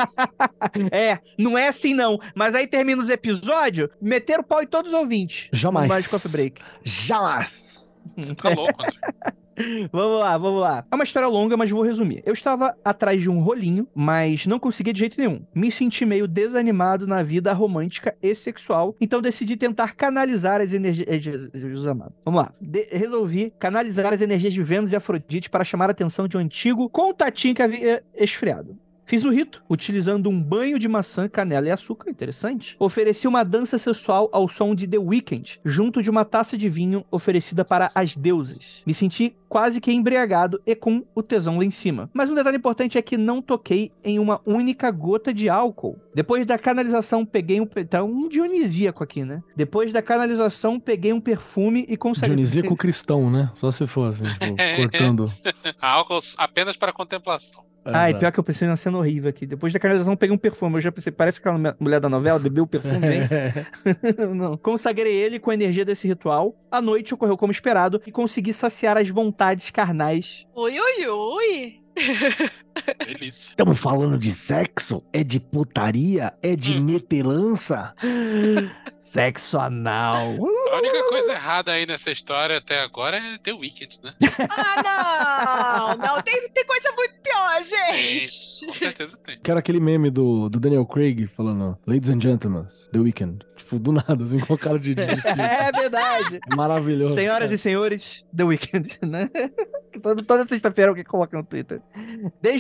[0.92, 2.20] É, não é assim não.
[2.36, 5.48] Mas aí termina os episódios, meteram o pau em todos os ouvintes.
[5.54, 5.88] Jamais.
[5.88, 6.62] Magic Coffee Break.
[6.84, 8.04] Jamais!
[8.18, 9.00] Você tá louco, André.
[9.92, 10.86] Vamos lá, vamos lá.
[10.92, 12.22] É uma história longa, mas vou resumir.
[12.26, 15.42] Eu estava atrás de um rolinho, mas não conseguia de jeito nenhum.
[15.54, 21.08] Me senti meio desanimado na vida romântica e sexual, então decidi tentar canalizar as energias.
[21.08, 22.12] eh.
[22.26, 22.54] Vamos lá.
[22.60, 26.40] De- resolvi canalizar as energias de Vênus e Afrodite para chamar a atenção de um
[26.40, 28.78] antigo contatinho que havia esfriado.
[29.06, 32.76] Fiz o rito, utilizando um banho de maçã, canela e açúcar, interessante.
[32.80, 37.06] Ofereci uma dança sexual ao som de The Weeknd, junto de uma taça de vinho
[37.12, 38.84] oferecida para as deusas.
[38.86, 42.10] Me senti quase que embriagado e com o tesão lá em cima.
[42.14, 46.00] Mas um detalhe importante é que não toquei em uma única gota de álcool.
[46.16, 47.66] Depois da canalização, peguei um...
[47.66, 49.44] Tá um dionisíaco aqui, né?
[49.56, 52.28] Depois da canalização, peguei um perfume e consegui...
[52.28, 53.52] Dionisíaco cristão, né?
[53.54, 55.26] Só se for assim, tipo, cortando.
[55.82, 57.66] Álcool apenas para contemplação.
[57.84, 58.20] Ai, Exato.
[58.20, 59.46] pior que eu pensei numa cena horrível aqui.
[59.46, 60.76] Depois da canalização, peguei um perfume.
[60.76, 63.00] Eu já pensei, parece aquela mulher da novela, bebeu o perfume.
[64.36, 64.56] Não.
[64.58, 66.56] Consagrei ele com a energia desse ritual.
[66.70, 70.46] A noite ocorreu como esperado e consegui saciar as vontades carnais.
[70.56, 71.82] Ui, ui, ui.
[73.06, 73.50] Delícia.
[73.52, 75.02] Estamos falando de sexo?
[75.12, 76.34] É de putaria?
[76.42, 76.84] É de Hum.
[76.84, 77.94] metelança?
[79.02, 80.28] Sexo anal.
[80.72, 84.14] A única coisa errada aí nessa história até agora é ter o Wicked, né?
[84.50, 85.98] Ah, não!
[86.16, 87.56] Não, tem, tem coisa muito pior,
[87.90, 88.66] Tem, gente.
[88.68, 89.40] com certeza tem.
[89.40, 93.46] Que era aquele meme do, do Daniel Craig falando Ladies and gentlemen, The Weeknd.
[93.58, 95.02] Tipo, do nada, assim, com cara de, de.
[95.40, 96.40] É verdade.
[96.56, 97.14] Maravilhoso.
[97.16, 99.30] Senhoras e senhores, The Weeknd, né?
[100.02, 101.82] Todo- Toda sexta-feira alguém coloca no Twitter.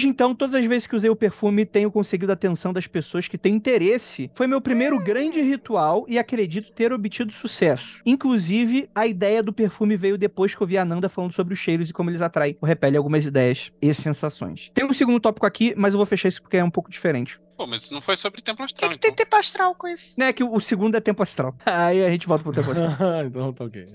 [0.01, 3.27] Desde então, todas as vezes que usei o perfume, tenho conseguido a atenção das pessoas
[3.27, 4.31] que têm interesse.
[4.33, 8.01] Foi meu primeiro grande ritual e acredito ter obtido sucesso.
[8.03, 11.59] Inclusive, a ideia do perfume veio depois que eu vi a Nanda falando sobre os
[11.59, 14.71] cheiros e como eles atraem ou repelem algumas ideias e sensações.
[14.73, 17.39] Tem um segundo tópico aqui, mas eu vou fechar isso porque é um pouco diferente.
[17.55, 19.23] Pô, mas isso não foi sobre Templo O que, Astral, que tem então.
[19.23, 20.15] tempo astral com isso?
[20.17, 21.55] Né, que o o segundo é tempo astral.
[21.63, 22.97] Aí a gente volta pro tempo astral.
[23.23, 23.85] então tá ok.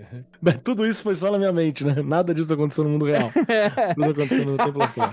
[0.40, 2.00] Bem, Tudo isso foi só na minha mente, né?
[2.00, 3.32] Nada disso aconteceu no mundo real.
[3.96, 5.12] Tudo aconteceu no tempo astral.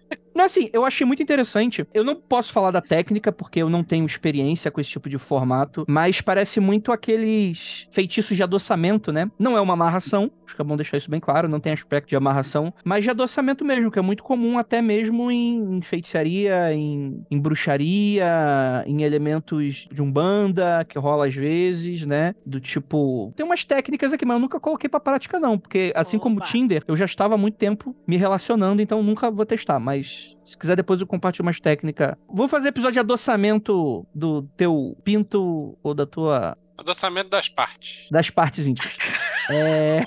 [0.41, 1.85] Não, assim, eu achei muito interessante.
[1.93, 5.19] Eu não posso falar da técnica, porque eu não tenho experiência com esse tipo de
[5.19, 9.29] formato, mas parece muito aqueles feitiços de adoçamento, né?
[9.37, 12.09] Não é uma amarração, acho que é bom deixar isso bem claro, não tem aspecto
[12.09, 17.23] de amarração, mas de adoçamento mesmo, que é muito comum até mesmo em, feitiçaria, em,
[17.29, 22.33] em bruxaria, em elementos de umbanda, que rola às vezes, né?
[22.43, 23.31] Do tipo.
[23.35, 26.37] Tem umas técnicas aqui, mas eu nunca coloquei pra prática, não, porque assim como o
[26.39, 26.47] Opa.
[26.47, 30.57] Tinder, eu já estava há muito tempo me relacionando, então nunca vou testar, mas se
[30.57, 32.15] quiser depois eu compartilho umas técnicas.
[32.27, 38.07] Vou fazer episódio de adoçamento do teu pinto ou da tua Adoçamento das partes.
[38.11, 38.97] das partes íntimas.
[39.51, 40.05] é,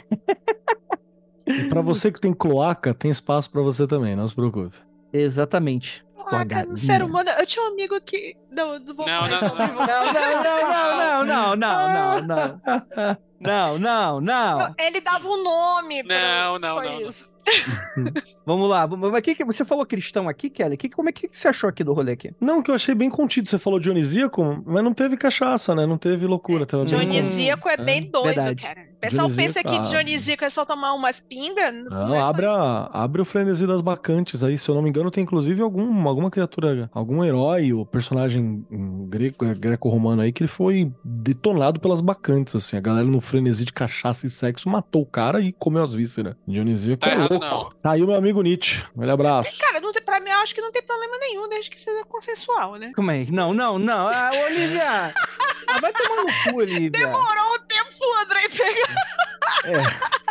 [1.46, 4.76] E pra você que tem cloaca, tem espaço pra você também, não se preocupe.
[5.12, 6.04] exatamente.
[6.24, 7.30] Caraca, no ser humano.
[7.38, 8.37] Eu tinha um amigo que.
[8.50, 11.24] Não, não vou Não, falar não, não.
[11.26, 14.20] Não, não, não, não, não, não, não, não.
[14.20, 14.74] Não.
[14.78, 17.08] Ele dava um nome pra Não, não, só não, não.
[17.08, 17.34] isso.
[18.46, 18.87] Vamos lá.
[18.87, 20.76] Mas que, que, você falou cristão aqui, Kelly?
[20.76, 22.32] Que, como é que, que você achou aqui do rolê aqui?
[22.40, 23.48] Não, que eu achei bem contido.
[23.48, 25.87] Você falou dionisíaco, mas não teve cachaça, né?
[25.87, 26.64] Não teve loucura.
[26.66, 28.62] Tava bem- Dionisíaco é bem doido, verdade.
[28.62, 28.80] cara.
[28.94, 29.80] O pessoal pensa que ah.
[29.80, 31.74] Dionisíaco é só tomar umas pingas.
[31.74, 34.56] Não, Não, é só abre, o frenesi das bacantes aí.
[34.56, 38.64] Se eu não me engano, tem inclusive algum, alguma criatura, algum herói ou personagem
[39.09, 42.77] greco, é, greco-romano aí que ele foi detonado pelas bacantes, assim.
[42.77, 46.35] A galera no frenesi de cachaça e sexo matou o cara e comeu as vísceras.
[46.46, 47.44] Dionisíaco Tá é errado, louco.
[47.46, 47.70] não.
[47.83, 48.83] Tá aí o meu amigo Nietzsche.
[48.96, 49.59] Um abraço.
[49.59, 52.05] Cara, não tem, pra mim, eu acho que não tem problema nenhum, desde que seja
[52.05, 52.92] consensual, né?
[52.94, 53.27] Como é?
[53.31, 54.09] Não, não, não.
[54.09, 55.12] Ah, Olivia!
[55.66, 56.90] Ah, vai tomar no cu, Olivia.
[56.90, 59.05] Demorou um tempo pro Andrei pegar.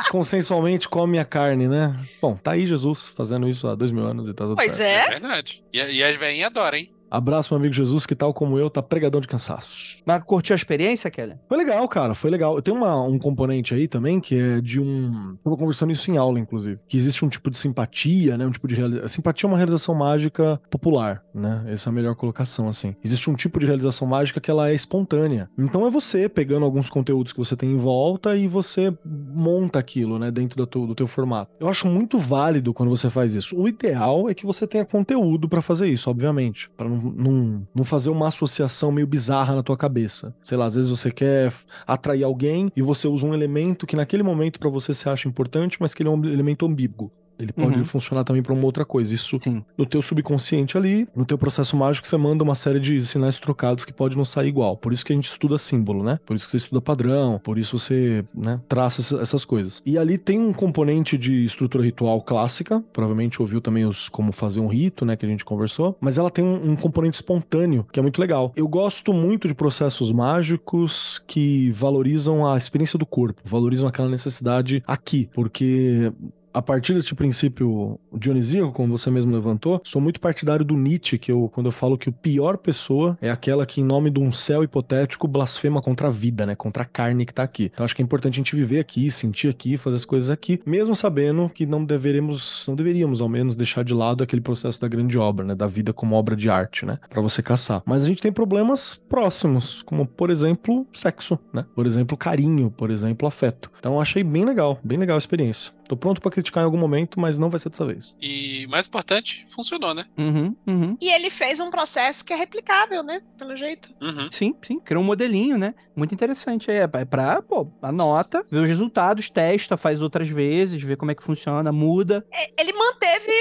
[0.09, 1.95] Consensualmente come a carne, né?
[2.21, 5.11] Bom, tá aí Jesus fazendo isso há dois mil anos e tá tudo Pois certo.
[5.11, 5.19] É é.
[5.19, 5.63] verdade.
[5.73, 6.89] E, e as veinhas adoram, hein?
[7.15, 9.97] Abraço, meu amigo Jesus, que tal como eu, tá pregadão de cansaço.
[10.03, 11.35] Mas curtiu a experiência, Kelly?
[11.47, 12.59] Foi legal, cara, foi legal.
[12.61, 15.35] Tem uma, um componente aí também que é de um.
[15.43, 16.79] Tava conversando isso em aula, inclusive.
[16.87, 18.47] Que existe um tipo de simpatia, né?
[18.47, 18.73] Um tipo de.
[18.75, 21.63] reali- Simpatia é uma realização mágica popular, né?
[21.67, 22.95] Essa é a melhor colocação, assim.
[23.03, 25.47] Existe um tipo de realização mágica que ela é espontânea.
[25.57, 30.17] Então é você pegando alguns conteúdos que você tem em volta e você monta aquilo,
[30.17, 30.31] né?
[30.31, 31.51] Dentro do teu, do teu formato.
[31.59, 33.55] Eu acho muito válido quando você faz isso.
[33.55, 36.69] O ideal é que você tenha conteúdo pra fazer isso, obviamente.
[36.75, 40.35] Pra não, não, não fazer uma associação meio bizarra na tua cabeça.
[40.41, 41.53] Sei lá, às vezes você quer
[41.85, 45.77] atrair alguém e você usa um elemento que naquele momento pra você se acha importante,
[45.79, 47.11] mas que ele é um elemento ambíguo.
[47.39, 47.85] Ele pode Uhum.
[47.85, 49.13] funcionar também pra uma outra coisa.
[49.13, 49.63] Isso Sim.
[49.77, 53.85] no teu subconsciente ali, no teu processo mágico, você manda uma série de sinais trocados
[53.85, 54.77] que pode não sair igual.
[54.77, 56.19] Por isso que a gente estuda símbolo, né?
[56.25, 59.81] Por isso que você estuda padrão, por isso você, né, traça essa- essas coisas.
[59.85, 64.59] E ali tem um componente de estrutura ritual clássica, provavelmente ouviu também os como fazer
[64.59, 67.99] um rito, né, que a gente conversou, mas ela tem um, um componente espontâneo, que
[67.99, 68.51] é muito legal.
[68.55, 74.83] Eu gosto muito de processos mágicos que valorizam a experiência do corpo, valorizam aquela necessidade
[74.85, 76.11] aqui, porque
[76.53, 81.31] a partir desse princípio dionisíaco, como você mesmo levantou, sou muito partidário do Nietzsche, que
[81.31, 84.31] eu, quando eu falo que o pior pessoa é aquela que, em nome de um
[84.31, 86.55] céu hipotético, blasfema contra a vida, né?
[86.55, 87.71] Contra a carne que tá aqui.
[87.73, 90.61] Então acho que é importante a gente viver aqui, sentir aqui, fazer as coisas aqui,
[90.65, 94.87] mesmo sabendo que não deveremos, não deveríamos ao menos deixar de lado aquele processo da
[94.87, 95.55] grande obra, né?
[95.55, 96.99] Da vida como obra de arte, né?
[97.09, 97.81] Pra você caçar.
[97.85, 101.65] Mas a gente tem problemas próximos, como por exemplo, sexo, né?
[101.75, 103.71] Por exemplo, carinho, por exemplo, afeto.
[103.79, 105.71] Então achei bem legal, bem legal a experiência.
[105.93, 108.17] Tô pronto pra criticar em algum momento, mas não vai ser dessa vez.
[108.19, 110.05] E mais importante, funcionou, né?
[110.17, 110.97] Uhum, uhum.
[110.99, 113.21] E ele fez um processo que é replicável, né?
[113.37, 113.89] Pelo jeito.
[114.01, 114.27] Uhum.
[114.31, 114.79] Sim, sim.
[114.79, 115.75] Criou um modelinho, né?
[115.95, 116.71] Muito interessante.
[116.71, 121.15] É é pra, pô, anota, vê os resultados, testa, faz outras vezes, vê como é
[121.15, 122.25] que funciona, muda.
[122.33, 123.31] É, Ele manteve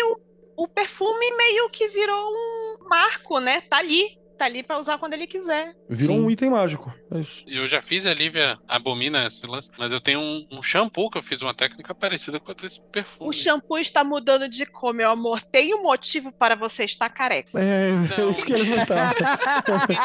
[0.58, 3.62] o, o perfume meio que virou um marco, né?
[3.62, 4.20] Tá ali.
[4.36, 5.72] Tá ali pra usar quando ele quiser.
[5.88, 6.22] Virou Sim.
[6.24, 6.92] um item mágico.
[7.14, 7.44] É isso.
[7.46, 11.18] Eu já fiz, a Lívia abomina esse lance, mas eu tenho um, um shampoo que
[11.18, 13.28] eu fiz uma técnica parecida com a desse perfume.
[13.28, 15.40] O shampoo está mudando de cor, meu amor.
[15.42, 17.50] Tem um motivo para você estar careca.
[17.60, 18.30] É, Não.
[18.30, 19.12] isso que ele não tá.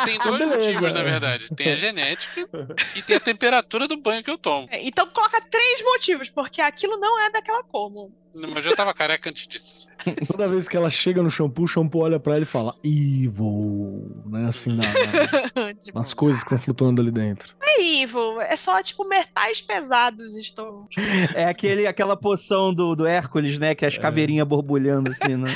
[0.06, 0.58] Tem dois Beleza.
[0.58, 1.48] motivos, na verdade.
[1.56, 2.48] Tem a genética
[2.96, 4.67] e tem a temperatura do banho que eu tomo.
[4.72, 7.88] É, Então coloca três motivos, porque aquilo não é daquela cor.
[7.88, 8.12] amor.
[8.39, 9.88] Mas eu já tava careca antes disso.
[10.28, 14.24] Toda vez que ela chega no shampoo, o shampoo olha pra ela e fala Evil,
[14.28, 14.48] né?
[14.48, 17.55] Assim, na, na- tipo, nas coisas que estão flutuando ali dentro.
[17.62, 20.88] é evil, é só tipo metais pesados estão.
[21.33, 23.75] É aquele, aquela poção do, do Hércules, né?
[23.75, 25.47] Que é as caveirinhas borbulhando assim na,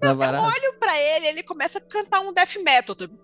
[0.00, 0.42] na varada.
[0.44, 2.94] Olho pra ele, ele começa a cantar um death metal.
[2.94, 3.14] tipo.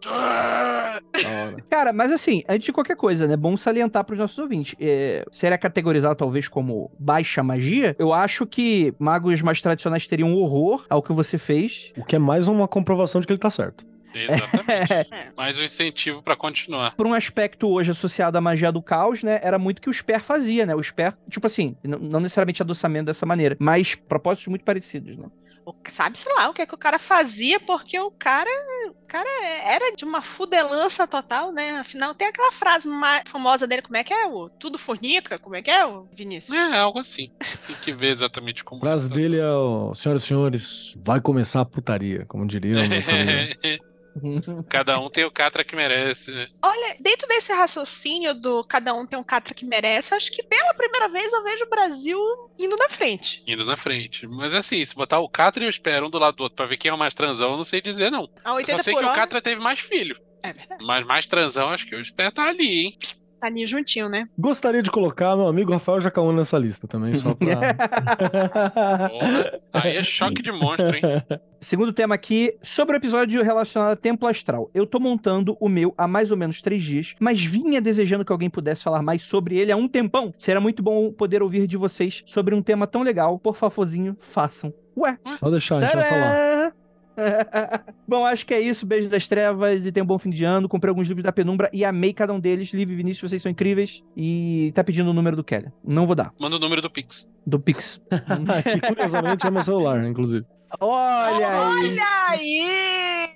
[1.68, 3.37] Cara, mas assim, antes de qualquer coisa, né?
[3.37, 4.74] Bom salientar pros nossos ouvintes.
[4.81, 7.94] É, seria categorizado talvez como baixa magia?
[7.98, 11.92] Eu acho que magos mais tradicionais teriam horror ao que você fez.
[11.96, 13.85] O que é mais uma comprovação de que ele tá certo.
[14.14, 14.68] Exatamente.
[15.11, 15.33] É.
[15.37, 16.94] Mais um incentivo pra continuar.
[16.97, 19.40] Por um aspecto hoje associado à magia do caos, né?
[19.42, 20.75] Era muito que o Sper fazia, né?
[20.75, 25.27] O Sper, tipo assim, não necessariamente adoçamento dessa maneira, mas propósitos muito parecidos, né?
[25.66, 28.49] o- Sabe, sei lá, o que, é que o cara fazia, porque o cara,
[28.88, 29.29] o cara
[29.66, 31.73] era de uma fudelança total, né?
[31.73, 34.27] Afinal, tem aquela frase mais famosa dele, como é que é?
[34.27, 35.37] O tudo fornica?
[35.38, 36.57] Como é que é, o Vinícius?
[36.57, 37.31] É, algo assim.
[37.66, 38.81] Tem que ver exatamente como.
[38.81, 42.77] A frase tá dele é: ó, senhoras e senhores, vai começar a putaria, como diria
[42.83, 43.79] o meu caminhonete.
[44.68, 46.31] Cada um tem o catra que merece.
[46.31, 46.48] né?
[46.62, 50.74] Olha, dentro desse raciocínio do cada um tem um catra que merece, acho que pela
[50.74, 52.18] primeira vez eu vejo o Brasil
[52.59, 53.42] indo na frente.
[53.46, 54.26] Indo na frente.
[54.26, 56.66] Mas assim, se botar o Catra e o Espera um do lado do outro pra
[56.66, 58.28] ver quem é o mais transão, eu não sei dizer, não.
[58.44, 59.14] Eu 80 só sei que o hora.
[59.14, 60.18] Catra teve mais filho.
[60.42, 60.85] É verdade.
[60.85, 62.98] Mas mais transão, acho que o Espera tá ali, hein?
[63.40, 64.29] Tá ali juntinho, né?
[64.37, 67.57] Gostaria de colocar meu amigo Rafael Jacaúna nessa lista também, só pra.
[69.09, 69.61] Porra.
[69.72, 71.03] Aí é choque de monstro, hein?
[71.61, 74.70] Segundo tema aqui, sobre o episódio relacionado a Templo Astral.
[74.74, 78.33] Eu tô montando o meu há mais ou menos três dias, mas vinha desejando que
[78.33, 80.33] alguém pudesse falar mais sobre ele há um tempão.
[80.38, 83.38] Será muito bom poder ouvir de vocês sobre um tema tão legal.
[83.38, 84.72] Por favorzinho, façam.
[84.96, 86.72] Ué, Pode deixar, a gente vai falar.
[88.07, 88.87] Bom, acho que é isso.
[88.87, 90.68] Beijo das trevas e tenha um bom fim de ano.
[90.68, 92.72] Comprei alguns livros da Penumbra e amei cada um deles.
[92.72, 94.02] Liv e Vinícius, vocês são incríveis.
[94.16, 95.70] E tá pedindo o número do Kelly.
[95.85, 96.33] Não vou dar.
[96.38, 97.28] Manda o número do Pix.
[97.46, 98.00] Do Pix.
[98.11, 100.46] que curiosamente é meu celular, inclusive.
[100.81, 101.78] Olha aí!
[101.81, 103.28] Olha aí!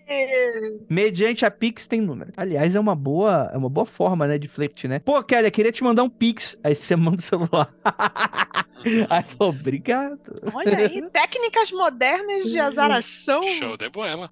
[0.88, 2.32] Mediante a Pix tem número.
[2.36, 4.98] Aliás, é uma boa, é uma boa forma, né, de flerte, né?
[4.98, 6.56] Pô, Kelly, eu queria te mandar um Pix.
[6.62, 7.72] Aí você manda o celular.
[9.08, 10.18] Aí, pô, obrigado.
[10.52, 13.42] Olha aí, técnicas modernas de azaração.
[13.56, 14.28] Show de boela.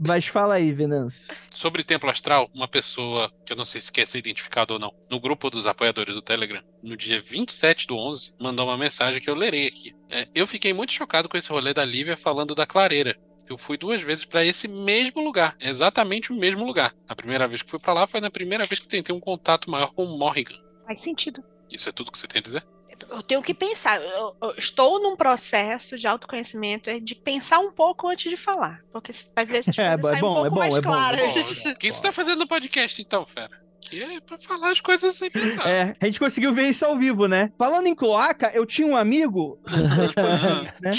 [0.00, 1.32] Mas fala aí, Venâncio.
[1.52, 4.92] Sobre Templo Astral, uma pessoa, que eu não sei se quer ser identificado ou não,
[5.08, 9.28] no grupo dos apoiadores do Telegram, no dia 27 do 11, mandou uma mensagem que
[9.28, 9.92] eu lerei aqui.
[10.08, 13.18] É, eu fiquei muito chocado com esse rolê da Lívia falando da clareira.
[13.48, 16.94] Eu fui duas vezes pra esse mesmo lugar, exatamente o mesmo lugar.
[17.08, 19.68] A primeira vez que fui pra lá foi na primeira vez que tentei um contato
[19.68, 20.56] maior com o Morrigan.
[20.86, 21.42] Faz sentido.
[21.68, 22.64] Isso é tudo que você tem a dizer?
[23.10, 24.00] Eu tenho que pensar.
[24.00, 28.80] Eu, eu estou num processo de autoconhecimento é de pensar um pouco antes de falar.
[28.92, 30.80] Porque às vezes as É, coisas é saem bom, um é pouco bom, mais é
[30.80, 31.66] bom, é claras.
[31.66, 33.65] O que você tá fazendo no podcast então, fera?
[33.88, 35.66] Que é pra falar as coisas sem pensar.
[35.66, 37.52] É, a gente conseguiu ver isso ao vivo, né?
[37.58, 39.58] Falando em cloaca, eu tinha um amigo.
[40.80, 40.90] né?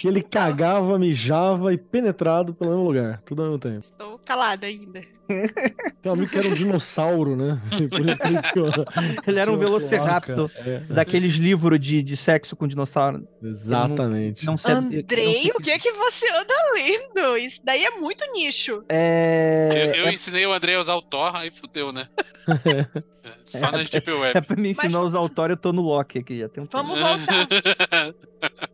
[0.00, 3.86] Que ele cagava, mijava e penetrado pelo mesmo lugar, tudo ao mesmo tempo.
[3.86, 5.02] Estou calada ainda.
[5.28, 7.60] Tem um amigo que era um dinossauro, né?
[7.90, 10.50] Por isso que ele tinha, Ele era um velociraptor.
[10.56, 13.26] É, Daqueles livros de, de sexo com dinossauro.
[13.42, 14.44] exatamente.
[14.44, 14.72] Não sei.
[14.72, 17.36] Andrei, o que é que você anda lendo?
[17.36, 18.84] Isso daí é muito nicho.
[18.88, 19.92] É.
[19.96, 22.08] Eu, eu é- ensinei o André a usar o Thor, aí fudeu, né?
[23.24, 24.46] É, só na Deep É Web.
[24.46, 26.66] pra me ensinar a usar o Thor, eu tô no Loki aqui já tem um
[26.66, 26.82] tempo.
[26.82, 27.46] Vamos voltar.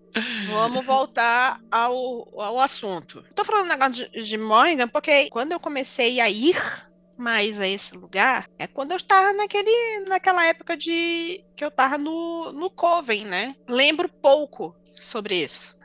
[0.49, 3.23] Vamos voltar ao, ao assunto.
[3.35, 6.57] Tô falando um negócio de, de Morrigan porque quando eu comecei a ir
[7.17, 11.99] mais a esse lugar, é quando eu estava naquele, naquela época de que eu tava
[11.99, 13.55] no, no Coven, né?
[13.69, 15.77] Lembro pouco sobre isso.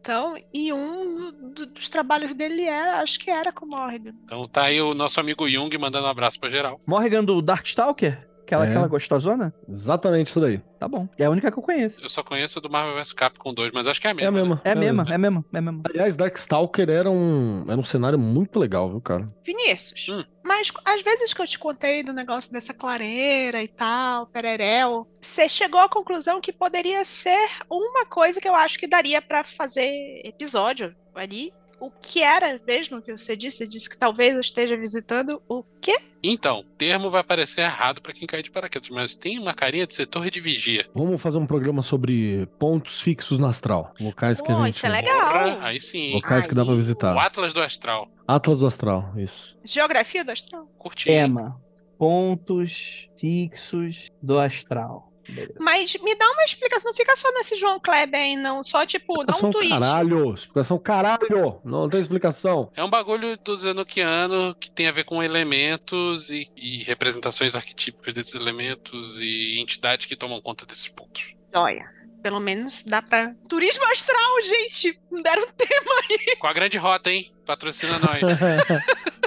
[0.00, 4.14] Então, e um do- dos trabalhos dele era, acho que era com Morrigan.
[4.24, 6.80] Então tá aí o nosso amigo Jung mandando um abraço pra geral.
[6.86, 8.26] Morrigan do Darkstalker?
[8.48, 8.70] Aquela, É.
[8.70, 9.52] aquela gostosona?
[9.68, 10.58] Exatamente isso daí.
[10.78, 11.06] Tá bom.
[11.18, 12.00] É a única que eu conheço.
[12.00, 14.28] Eu só conheço do Marvel vs Capcom 2, mas acho que é a É mesma.
[14.28, 14.38] a né?
[14.40, 14.60] mesma.
[14.64, 15.14] É, mesmo, mesma.
[15.14, 15.82] é mesmo, é mesmo.
[15.84, 19.28] Aliás, Darkstalker era um, era um cenário muito legal, viu, cara?
[19.44, 20.24] Vinícius, Hum.
[20.42, 25.46] mas às vezes que eu te contei do negócio dessa clareira e tal, pererel, você
[25.48, 27.36] chegou à conclusão que poderia ser
[27.70, 31.52] uma coisa que eu acho que daria pra fazer episódio ali.
[31.80, 33.58] O que era mesmo que você disse?
[33.58, 35.96] Você disse que talvez eu esteja visitando o quê?
[36.22, 39.94] Então, termo vai parecer errado pra quem cai de paraquedas, mas tem uma carinha de
[39.94, 40.88] ser torre de vigia.
[40.94, 43.94] Vamos fazer um programa sobre pontos fixos no astral.
[44.00, 44.74] Locais que Pô, a gente.
[44.76, 45.32] isso é legal.
[45.32, 46.14] Porra, aí sim.
[46.14, 47.14] Locais que dá pra Aí, visitar.
[47.14, 48.08] O Atlas do Astral.
[48.26, 49.56] Atlas do Astral, isso.
[49.62, 50.66] Geografia do astral?
[50.78, 51.04] Curti.
[51.04, 51.60] Tema.
[51.96, 55.07] pontos fixos do astral.
[55.28, 55.54] Beleza.
[55.60, 58.62] Mas me dá uma explicação, não fica só nesse João Kleber aí, não.
[58.64, 59.68] Só, tipo, dá um Explicação tweet.
[59.70, 60.34] caralho.
[60.34, 61.60] Explicação caralho.
[61.64, 62.70] Não tem explicação.
[62.74, 68.14] É um bagulho do Zenokiano que tem a ver com elementos e, e representações arquetípicas
[68.14, 71.34] desses elementos e entidades que tomam conta desses pontos.
[71.54, 71.84] Olha,
[72.22, 73.34] pelo menos dá pra.
[73.48, 74.98] Turismo astral, gente!
[75.10, 76.38] Não deram tempo.
[76.38, 77.30] Com a grande rota, hein?
[77.44, 78.20] Patrocina nós.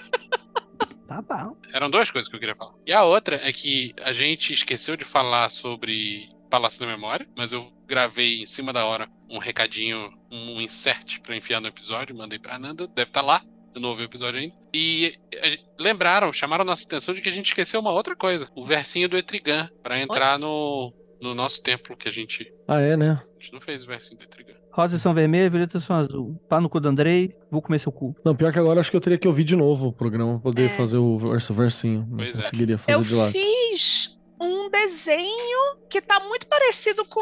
[1.11, 1.57] Tá bom.
[1.73, 2.73] Eram duas coisas que eu queria falar.
[2.85, 7.51] E a outra é que a gente esqueceu de falar sobre Palácio da Memória, mas
[7.51, 12.39] eu gravei em cima da hora um recadinho, um insert pra enfiar no episódio, mandei
[12.39, 13.41] pra Ananda, deve estar lá.
[13.73, 14.55] Eu não ouvi o episódio ainda.
[14.73, 18.65] E gente- lembraram, chamaram nossa atenção de que a gente esqueceu uma outra coisa: o
[18.65, 23.21] versinho do Etrigan, pra entrar no, no nosso templo, que a gente, Ah, é, né?
[23.41, 24.53] A gente não fez o versinho do Etrigan.
[24.71, 26.39] Rosas são vermelhas, violetas são azul.
[26.47, 28.15] Pá no cu do Andrei, vou comer seu cu.
[28.23, 30.41] Não, pior que agora acho que eu teria que ouvir de novo o programa pra
[30.51, 30.77] poder É.
[30.77, 32.05] fazer o verso versinho.
[32.09, 32.41] Não Pois é.
[32.41, 33.31] conseguiria fazer Eu de lá.
[33.31, 37.21] fiz um desenho que tá muito parecido com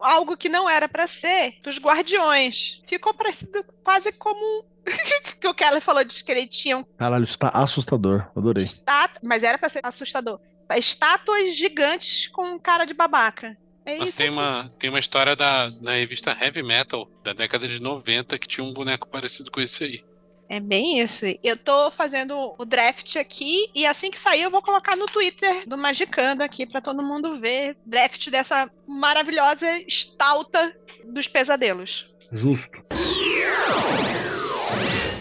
[0.00, 2.82] algo que não era pra ser, dos Guardiões.
[2.86, 4.62] Ficou parecido quase como um.
[5.40, 8.26] que o Keller falou de esqueletinho, Caralho, isso tá assustador.
[8.36, 8.62] Adorei.
[8.64, 10.38] estátua, mas era pra ser assustador.
[10.76, 13.56] Estátuas gigantes com cara de babaca.
[13.86, 14.36] É Mas isso tem aqui.
[14.36, 18.64] uma, tem uma história da, na revista Heavy Metal, da década de 90, que tinha
[18.64, 20.04] um boneco parecido com esse aí.
[20.48, 21.24] É bem isso.
[21.42, 25.66] Eu tô fazendo o draft aqui e assim que sair eu vou colocar no Twitter
[25.66, 27.76] do Magicando aqui pra todo mundo ver.
[27.84, 30.74] Draft dessa maravilhosa estalta
[31.06, 32.12] dos pesadelos.
[32.30, 32.82] Justo.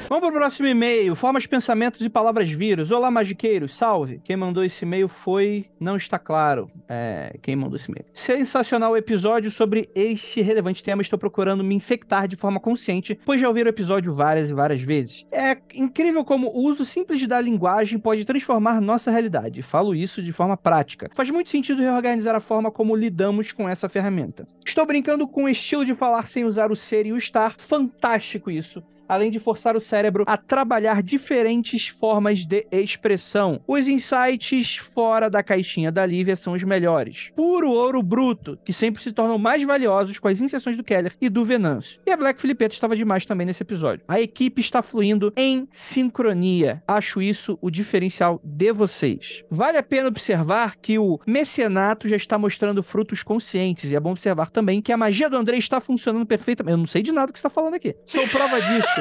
[0.09, 1.15] Vamos pro próximo e-mail.
[1.15, 2.91] Formas, pensamentos e palavras vírus.
[2.91, 3.73] Olá, magiqueiros.
[3.73, 4.19] Salve.
[4.23, 5.65] Quem mandou esse e-mail foi.
[5.79, 6.69] Não está claro.
[6.89, 8.05] É, quem mandou esse e-mail.
[8.11, 11.01] Sensacional episódio sobre este relevante tema.
[11.01, 14.81] Estou procurando me infectar de forma consciente, pois já ouvi o episódio várias e várias
[14.81, 15.25] vezes.
[15.31, 19.61] É incrível como o uso simples da linguagem pode transformar nossa realidade.
[19.61, 21.09] Falo isso de forma prática.
[21.15, 24.45] Faz muito sentido reorganizar a forma como lidamos com essa ferramenta.
[24.65, 27.55] Estou brincando com o estilo de falar sem usar o ser e o estar.
[27.57, 33.61] Fantástico isso além de forçar o cérebro a trabalhar diferentes formas de expressão.
[33.67, 37.31] Os insights fora da caixinha da Lívia são os melhores.
[37.35, 41.29] Puro ouro bruto, que sempre se tornam mais valiosos com as inserções do Keller e
[41.29, 41.99] do Venâncio.
[42.05, 44.03] E a Black Filipeta estava demais também nesse episódio.
[44.07, 46.81] A equipe está fluindo em sincronia.
[46.87, 49.43] Acho isso o diferencial de vocês.
[49.49, 53.91] Vale a pena observar que o mecenato já está mostrando frutos conscientes.
[53.91, 56.73] E é bom observar também que a magia do André está funcionando perfeitamente.
[56.73, 57.95] Eu não sei de nada que está falando aqui.
[58.05, 58.92] Sou prova disso.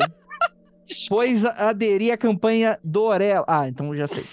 [1.08, 3.44] Pois a- aderi à campanha do Orelha.
[3.46, 4.24] Ah, então já sei.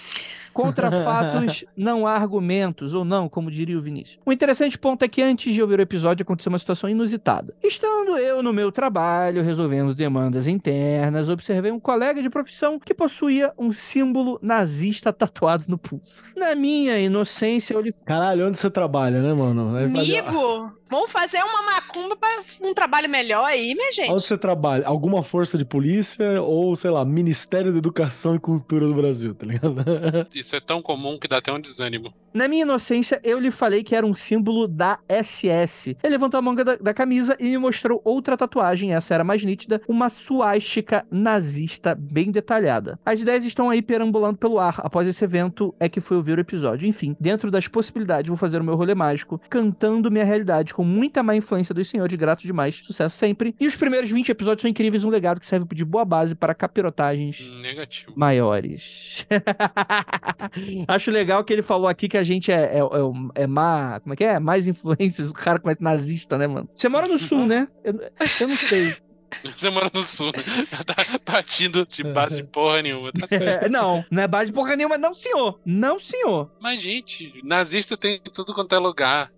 [0.62, 4.18] Contra fatos, não há argumentos, ou não, como diria o Vinícius.
[4.24, 7.54] O interessante ponto é que antes de ouvir o episódio aconteceu uma situação inusitada.
[7.62, 13.52] Estando eu no meu trabalho, resolvendo demandas internas, observei um colega de profissão que possuía
[13.58, 16.24] um símbolo nazista tatuado no pulso.
[16.36, 19.76] Na minha inocência, eu lhe Caralho, onde você trabalha, né, mano?
[19.76, 22.28] Amigo, vamos fazer uma macumba pra
[22.62, 24.10] um trabalho melhor aí, minha gente.
[24.10, 24.86] Onde você trabalha?
[24.86, 29.46] Alguma força de polícia ou, sei lá, Ministério da Educação e Cultura do Brasil, tá
[29.46, 29.84] ligado?
[30.34, 32.12] Isso é tão comum que dá até um desânimo.
[32.32, 35.96] Na minha inocência, eu lhe falei que era um símbolo da SS.
[36.00, 39.44] Ele levantou a manga da, da camisa e me mostrou outra tatuagem, essa era mais
[39.44, 43.00] nítida, uma suástica nazista bem detalhada.
[43.04, 44.76] As ideias estão aí perambulando pelo ar.
[44.78, 46.88] Após esse evento é que fui ouvir o episódio.
[46.88, 51.24] Enfim, dentro das possibilidades, vou fazer o meu rolê mágico, cantando minha realidade com muita
[51.24, 53.56] má influência dos senhores, grato demais, sucesso sempre.
[53.58, 56.54] E os primeiros 20 episódios são incríveis, um legado que serve de boa base para
[56.54, 58.12] capirotagens Negativo.
[58.14, 59.26] maiores.
[60.88, 64.00] Acho legal que ele falou aqui que a gente é, é, é, é má.
[64.00, 64.38] Como é que é?
[64.38, 66.68] Mais influências, o cara como é nazista, né, mano?
[66.74, 67.68] Você mora no sul, né?
[67.84, 67.94] Eu,
[68.40, 68.96] eu não sei.
[69.44, 70.42] Você mora no sul, né?
[70.84, 73.66] tá partindo de base de porra nenhuma, tá certo.
[73.66, 75.60] É, não, não é base de porra nenhuma, não, senhor.
[75.64, 76.50] Não, senhor.
[76.60, 79.30] Mas, gente, nazista tem em tudo quanto é lugar.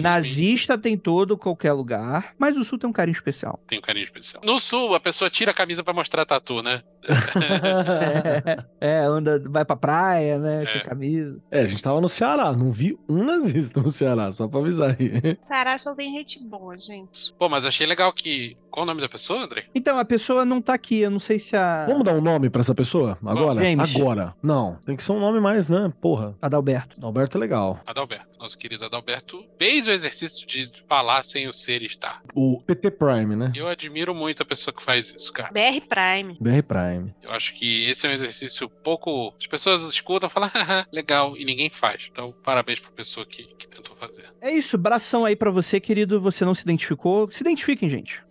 [0.00, 3.60] Nazista tem todo, qualquer lugar, mas o sul tem um carinho especial.
[3.66, 4.40] Tem um carinho especial.
[4.44, 6.82] No sul, a pessoa tira a camisa pra mostrar a tatu, né?
[8.80, 10.64] É, anda, vai pra praia, né?
[10.64, 10.66] É.
[10.66, 11.40] Sem camisa.
[11.50, 14.96] É, a gente tava no Ceará, não vi um nazista no Ceará, só pra avisar
[14.98, 15.38] aí.
[15.44, 17.32] Sará só tem gente boa, gente.
[17.38, 18.56] Pô, mas achei legal que.
[18.70, 19.66] Qual o nome da pessoa, André?
[19.74, 21.86] Então, a pessoa não tá aqui, eu não sei se a.
[21.86, 23.16] Vamos dar um nome pra essa pessoa?
[23.24, 23.62] Agora?
[23.62, 23.94] James.
[23.94, 24.34] Agora.
[24.42, 25.92] Não, tem que ser um nome mais, né?
[26.00, 26.36] Porra.
[26.42, 27.04] Adalberto.
[27.04, 27.80] Alberto é legal.
[27.86, 28.36] Adalberto.
[28.38, 32.20] Nosso querido Adalberto fez o exercício de falar sem o ser estar.
[32.34, 33.52] O PT Prime, né?
[33.54, 35.50] Eu admiro muito a pessoa que faz isso, cara.
[35.52, 36.36] BR Prime.
[36.40, 36.93] BR Prime.
[37.22, 39.34] Eu acho que esse é um exercício pouco.
[39.38, 42.08] As pessoas escutam e falam, haha, legal, e ninguém faz.
[42.10, 44.24] Então, parabéns pra pessoa que, que tentou fazer.
[44.40, 46.20] É isso, bração aí pra você, querido.
[46.20, 47.30] Você não se identificou.
[47.30, 48.22] Se identifiquem, gente.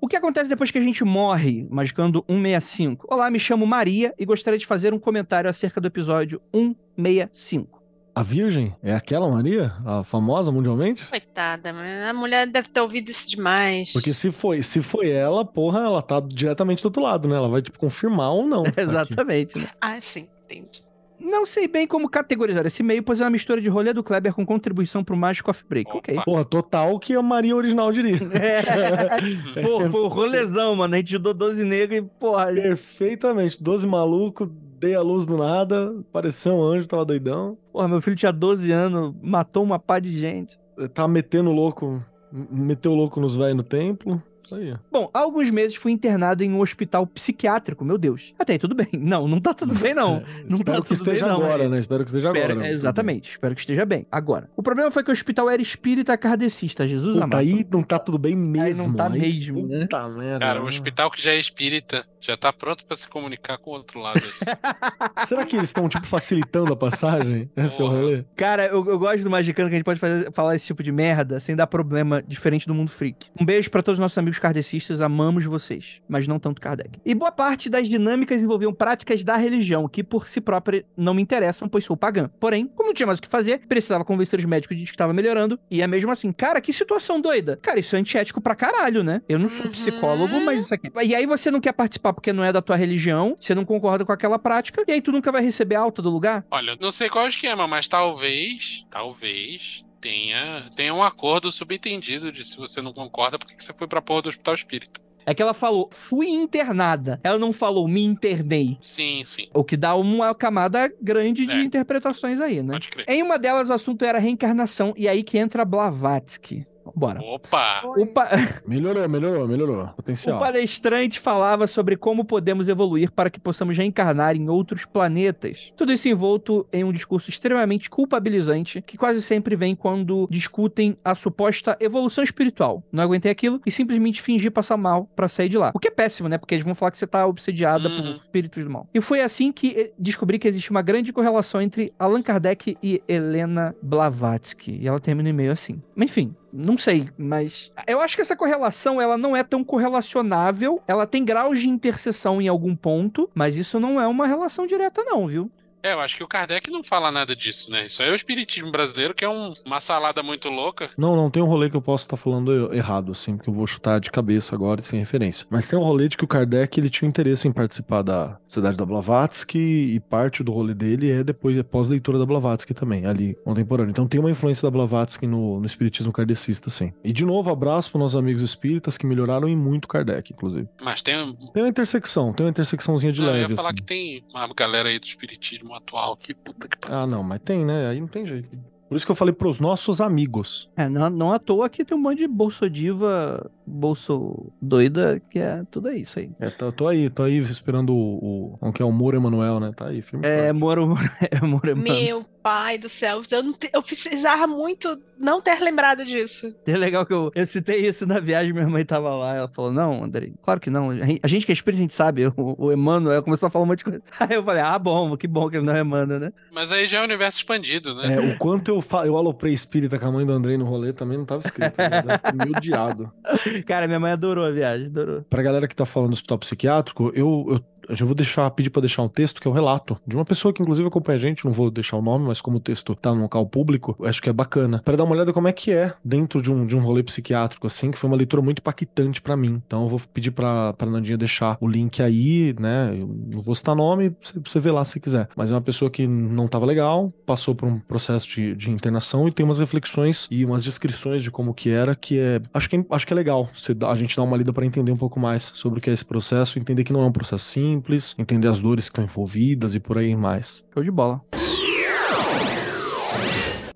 [0.00, 3.06] O O que acontece depois que a gente morre, magicando 165?
[3.10, 7.77] Olá, me chamo Maria e gostaria de fazer um comentário acerca do episódio 165.
[8.18, 9.72] A Virgem é aquela Maria?
[9.86, 11.06] A famosa mundialmente?
[11.06, 13.92] Coitada, mas a mulher deve ter ouvido isso demais.
[13.92, 17.36] Porque se foi, se foi ela, porra, ela tá diretamente do outro lado, né?
[17.36, 18.64] Ela vai, tipo, confirmar ou não.
[18.76, 19.68] Exatamente, né?
[19.80, 20.82] Ah, sim, entendi.
[21.20, 24.34] Não sei bem como categorizar esse e-mail, pois é uma mistura de rolê do Kleber
[24.34, 25.88] com contribuição pro Magic Coffee Break.
[25.88, 25.98] Opa.
[25.98, 26.20] Ok.
[26.24, 28.18] Porra, total que a Maria original diria.
[28.34, 29.62] É.
[29.62, 30.94] Pô, foi um rolezão, mano.
[30.94, 32.46] A gente ajudou 12 negros e, porra.
[32.46, 33.62] Perfeitamente.
[33.62, 37.56] 12 maluco, dei a luz do nada, pareceu um anjo, tava doidão.
[37.72, 40.58] Porra, meu filho tinha 12 anos, matou uma pá de gente.
[40.94, 42.02] Tava metendo louco,
[42.32, 44.22] meteu louco nos velhos no templo.
[44.40, 44.74] Isso aí.
[44.90, 48.32] Bom, há alguns meses fui internado em um hospital psiquiátrico, meu Deus.
[48.38, 48.86] Até aí tudo bem.
[48.96, 50.22] Não, não tá tudo bem, não.
[50.48, 51.68] Não Espero tá que tudo esteja bem, não, agora, é.
[51.68, 51.78] né?
[51.78, 52.66] Espero que esteja Espero- agora.
[52.66, 54.06] é, exatamente, espero que esteja bem.
[54.10, 57.40] Agora, o problema foi que o hospital era espírita kardecista, Jesus Puta, amado.
[57.40, 58.88] aí não tá tudo bem mesmo.
[58.88, 59.80] não tá mesmo, né?
[59.80, 60.38] Puta merda.
[60.38, 63.74] Cara, o hospital que já é espírita já tá pronto pra se comunicar com o
[63.74, 64.20] outro lado.
[65.26, 67.50] Será que eles estão, tipo, facilitando a passagem?
[67.56, 68.24] Esse é o rolê?
[68.36, 70.90] Cara, eu, eu gosto do Magicano que a gente pode fazer- falar esse tipo de
[70.92, 73.26] merda sem dar problema diferente do mundo freak.
[73.40, 76.98] Um beijo pra todos os nossos amigos kardecistas, amamos vocês, mas não tanto Kardec.
[77.04, 81.22] E boa parte das dinâmicas envolviam práticas da religião, que por si própria não me
[81.22, 82.30] interessam, pois sou pagã.
[82.40, 85.12] Porém, como não tinha mais o que fazer, precisava convencer os médicos de que estava
[85.12, 87.58] melhorando, e é mesmo assim, cara, que situação doida.
[87.62, 89.22] Cara, isso é antiético pra caralho, né?
[89.28, 89.72] Eu não sou Uhum.
[89.72, 90.90] psicólogo, mas isso aqui.
[91.04, 94.04] E aí você não quer participar porque não é da tua religião, você não concorda
[94.04, 96.44] com aquela prática, e aí tu nunca vai receber alta do lugar?
[96.50, 102.30] Olha, não sei qual é o esquema, mas talvez, talvez tenha, tenha um acordo subentendido
[102.30, 105.00] de se você não concorda, por que você foi pra porra do hospital espírita.
[105.26, 107.20] É que ela falou, fui internada.
[107.22, 108.78] Ela não falou, me internei.
[108.80, 111.62] Sim, sim, O que dá uma camada grande de É.
[111.62, 112.72] interpretações aí, né?
[112.72, 113.04] pode crer.
[113.06, 116.66] Em uma delas, o assunto era reencarnação, e aí que entra Blavatsky.
[116.94, 117.20] Bora.
[117.22, 117.82] Opa!
[117.84, 118.28] O, pa-
[118.66, 119.84] Melhorou, melhorou, melhorou.
[119.84, 120.38] o Potencial.
[120.38, 125.72] palestrante falava sobre como podemos evoluir para que possamos reencarnar em outros planetas.
[125.76, 131.14] Tudo isso envolto em um discurso extremamente culpabilizante, que quase sempre vem quando discutem a
[131.14, 132.82] suposta evolução espiritual.
[132.92, 135.72] Não aguentei aquilo e simplesmente fingi passar mal pra sair de lá.
[135.74, 136.38] O que é péssimo, né?
[136.38, 138.16] Porque eles vão falar que você tá obsediada por Uhum.
[138.16, 138.86] espíritos do mal.
[138.94, 143.02] E foi assim que eh, descobri que existe uma grande correlação entre Allan Kardec e
[143.08, 144.78] Helena Blavatsky.
[144.80, 145.82] E ela termina o e-mail assim.
[145.96, 150.82] Enfim, não sei, mas eu acho que essa correlação ela não é tão correlacionável.
[150.86, 155.04] Ela tem graus de interseção em algum ponto, mas isso não é uma relação direta
[155.04, 155.50] não, viu?
[155.82, 157.86] É, eu acho que o Kardec não fala nada disso, né?
[157.86, 160.90] Isso aí é o espiritismo brasileiro, que é um- uma salada muito louca.
[160.98, 163.54] Não, não tem um rolê que eu posso estar falando eu- errado, assim, porque eu
[163.54, 165.46] vou chutar de cabeça agora, sem referência.
[165.50, 168.76] Mas tem um rolê de que o Kardec ele tinha interesse em participar da Cidade
[168.76, 173.36] da Blavatsky e parte do rolê dele é depois, é pós-leitura da Blavatsky também, ali,
[173.44, 173.90] contemporâneo.
[173.90, 176.92] Então tem uma influência da Blavatsky no, no espiritismo kardecista, sim.
[177.04, 180.68] E de novo, abraço para nossos amigos espíritas que melhoraram em muito Kardec, inclusive.
[180.82, 181.14] Mas tem.
[181.52, 183.76] Tem uma intersecção, tem uma intersecçãozinha de não, eu leve, ia falar assim.
[183.76, 186.96] que tem uma galera aí do espiritismo atual que puta que pariu.
[186.96, 187.88] Ah, não, mas tem, né?
[187.88, 188.58] Aí não tem jeito.
[188.88, 190.70] Por isso que eu falei pros nossos amigos.
[190.74, 195.62] É, não, não à toa que tem um monte de bolsodiva, bolso doida, que é
[195.70, 196.30] tudo isso aí.
[196.40, 199.60] É, tô, tô aí, tô aí esperando o, o, como que é, o Moro Emanuel,
[199.60, 199.72] né?
[199.76, 200.52] Tá aí, firme e É.
[200.54, 201.82] Moro, é, Moro, mano.
[201.82, 204.88] Meu pai do céu, eu, não te- eu precisava muito
[205.18, 206.56] não ter lembrado disso.
[206.66, 209.70] É legal que eu, eu citei isso na viagem, minha mãe tava lá, ela falou,
[209.70, 212.72] não, Andrei, claro que não, a gente- que é espírita, a gente sabe, o, o
[212.72, 214.02] Emmanuel começou a falar um monte de coisa.
[214.18, 216.32] Aí eu falei, ah, bom, que bom que ele não é Emmanuel, né?
[216.50, 218.14] Mas aí já é o universo expandido, né?
[218.14, 219.06] É, o quanto eu, fa...
[219.06, 221.76] eu aloprei espírita com a mãe do Andrei no rolê também não tava escrito.
[221.76, 222.44] Né?
[222.46, 223.12] Me odiado.
[223.66, 225.22] Cara, minha mãe adorou a viagem, adorou.
[225.28, 228.80] Pra galera que tá falando do hospital psiquiátrico, eu, eu, eu vou deixar, pedir pra
[228.80, 231.44] deixar um texto que é o relato de uma pessoa que inclusive acompanha a gente,
[231.44, 234.28] não vou deixar o nome, mas como o texto tá no local público, acho que
[234.28, 234.82] é bacana.
[234.84, 237.66] Pra dar uma olhada como é que é dentro de um, de um rolê psiquiátrico,
[237.66, 239.62] assim, que foi uma leitura muito impactante pra mim.
[239.66, 242.90] Então eu vou pedir pra, pra Nandinha deixar o link aí, né?
[242.92, 244.14] Eu não vou citar nome,
[244.44, 245.28] você- ver lá se quiser.
[245.36, 249.28] Mas é uma pessoa que não tava legal, passou por um processo de, de internação
[249.28, 252.40] e tem umas reflexões e umas descrições de como que era, que é.
[252.52, 253.48] Acho que é, acho que é legal
[253.88, 256.04] a gente dar uma lida pra entender um pouco mais sobre o que é esse
[256.04, 257.77] processo, entender que não é um processo simples,
[258.18, 260.64] entender as dores que estão envolvidas e por aí mais.
[260.72, 261.20] Show de bola.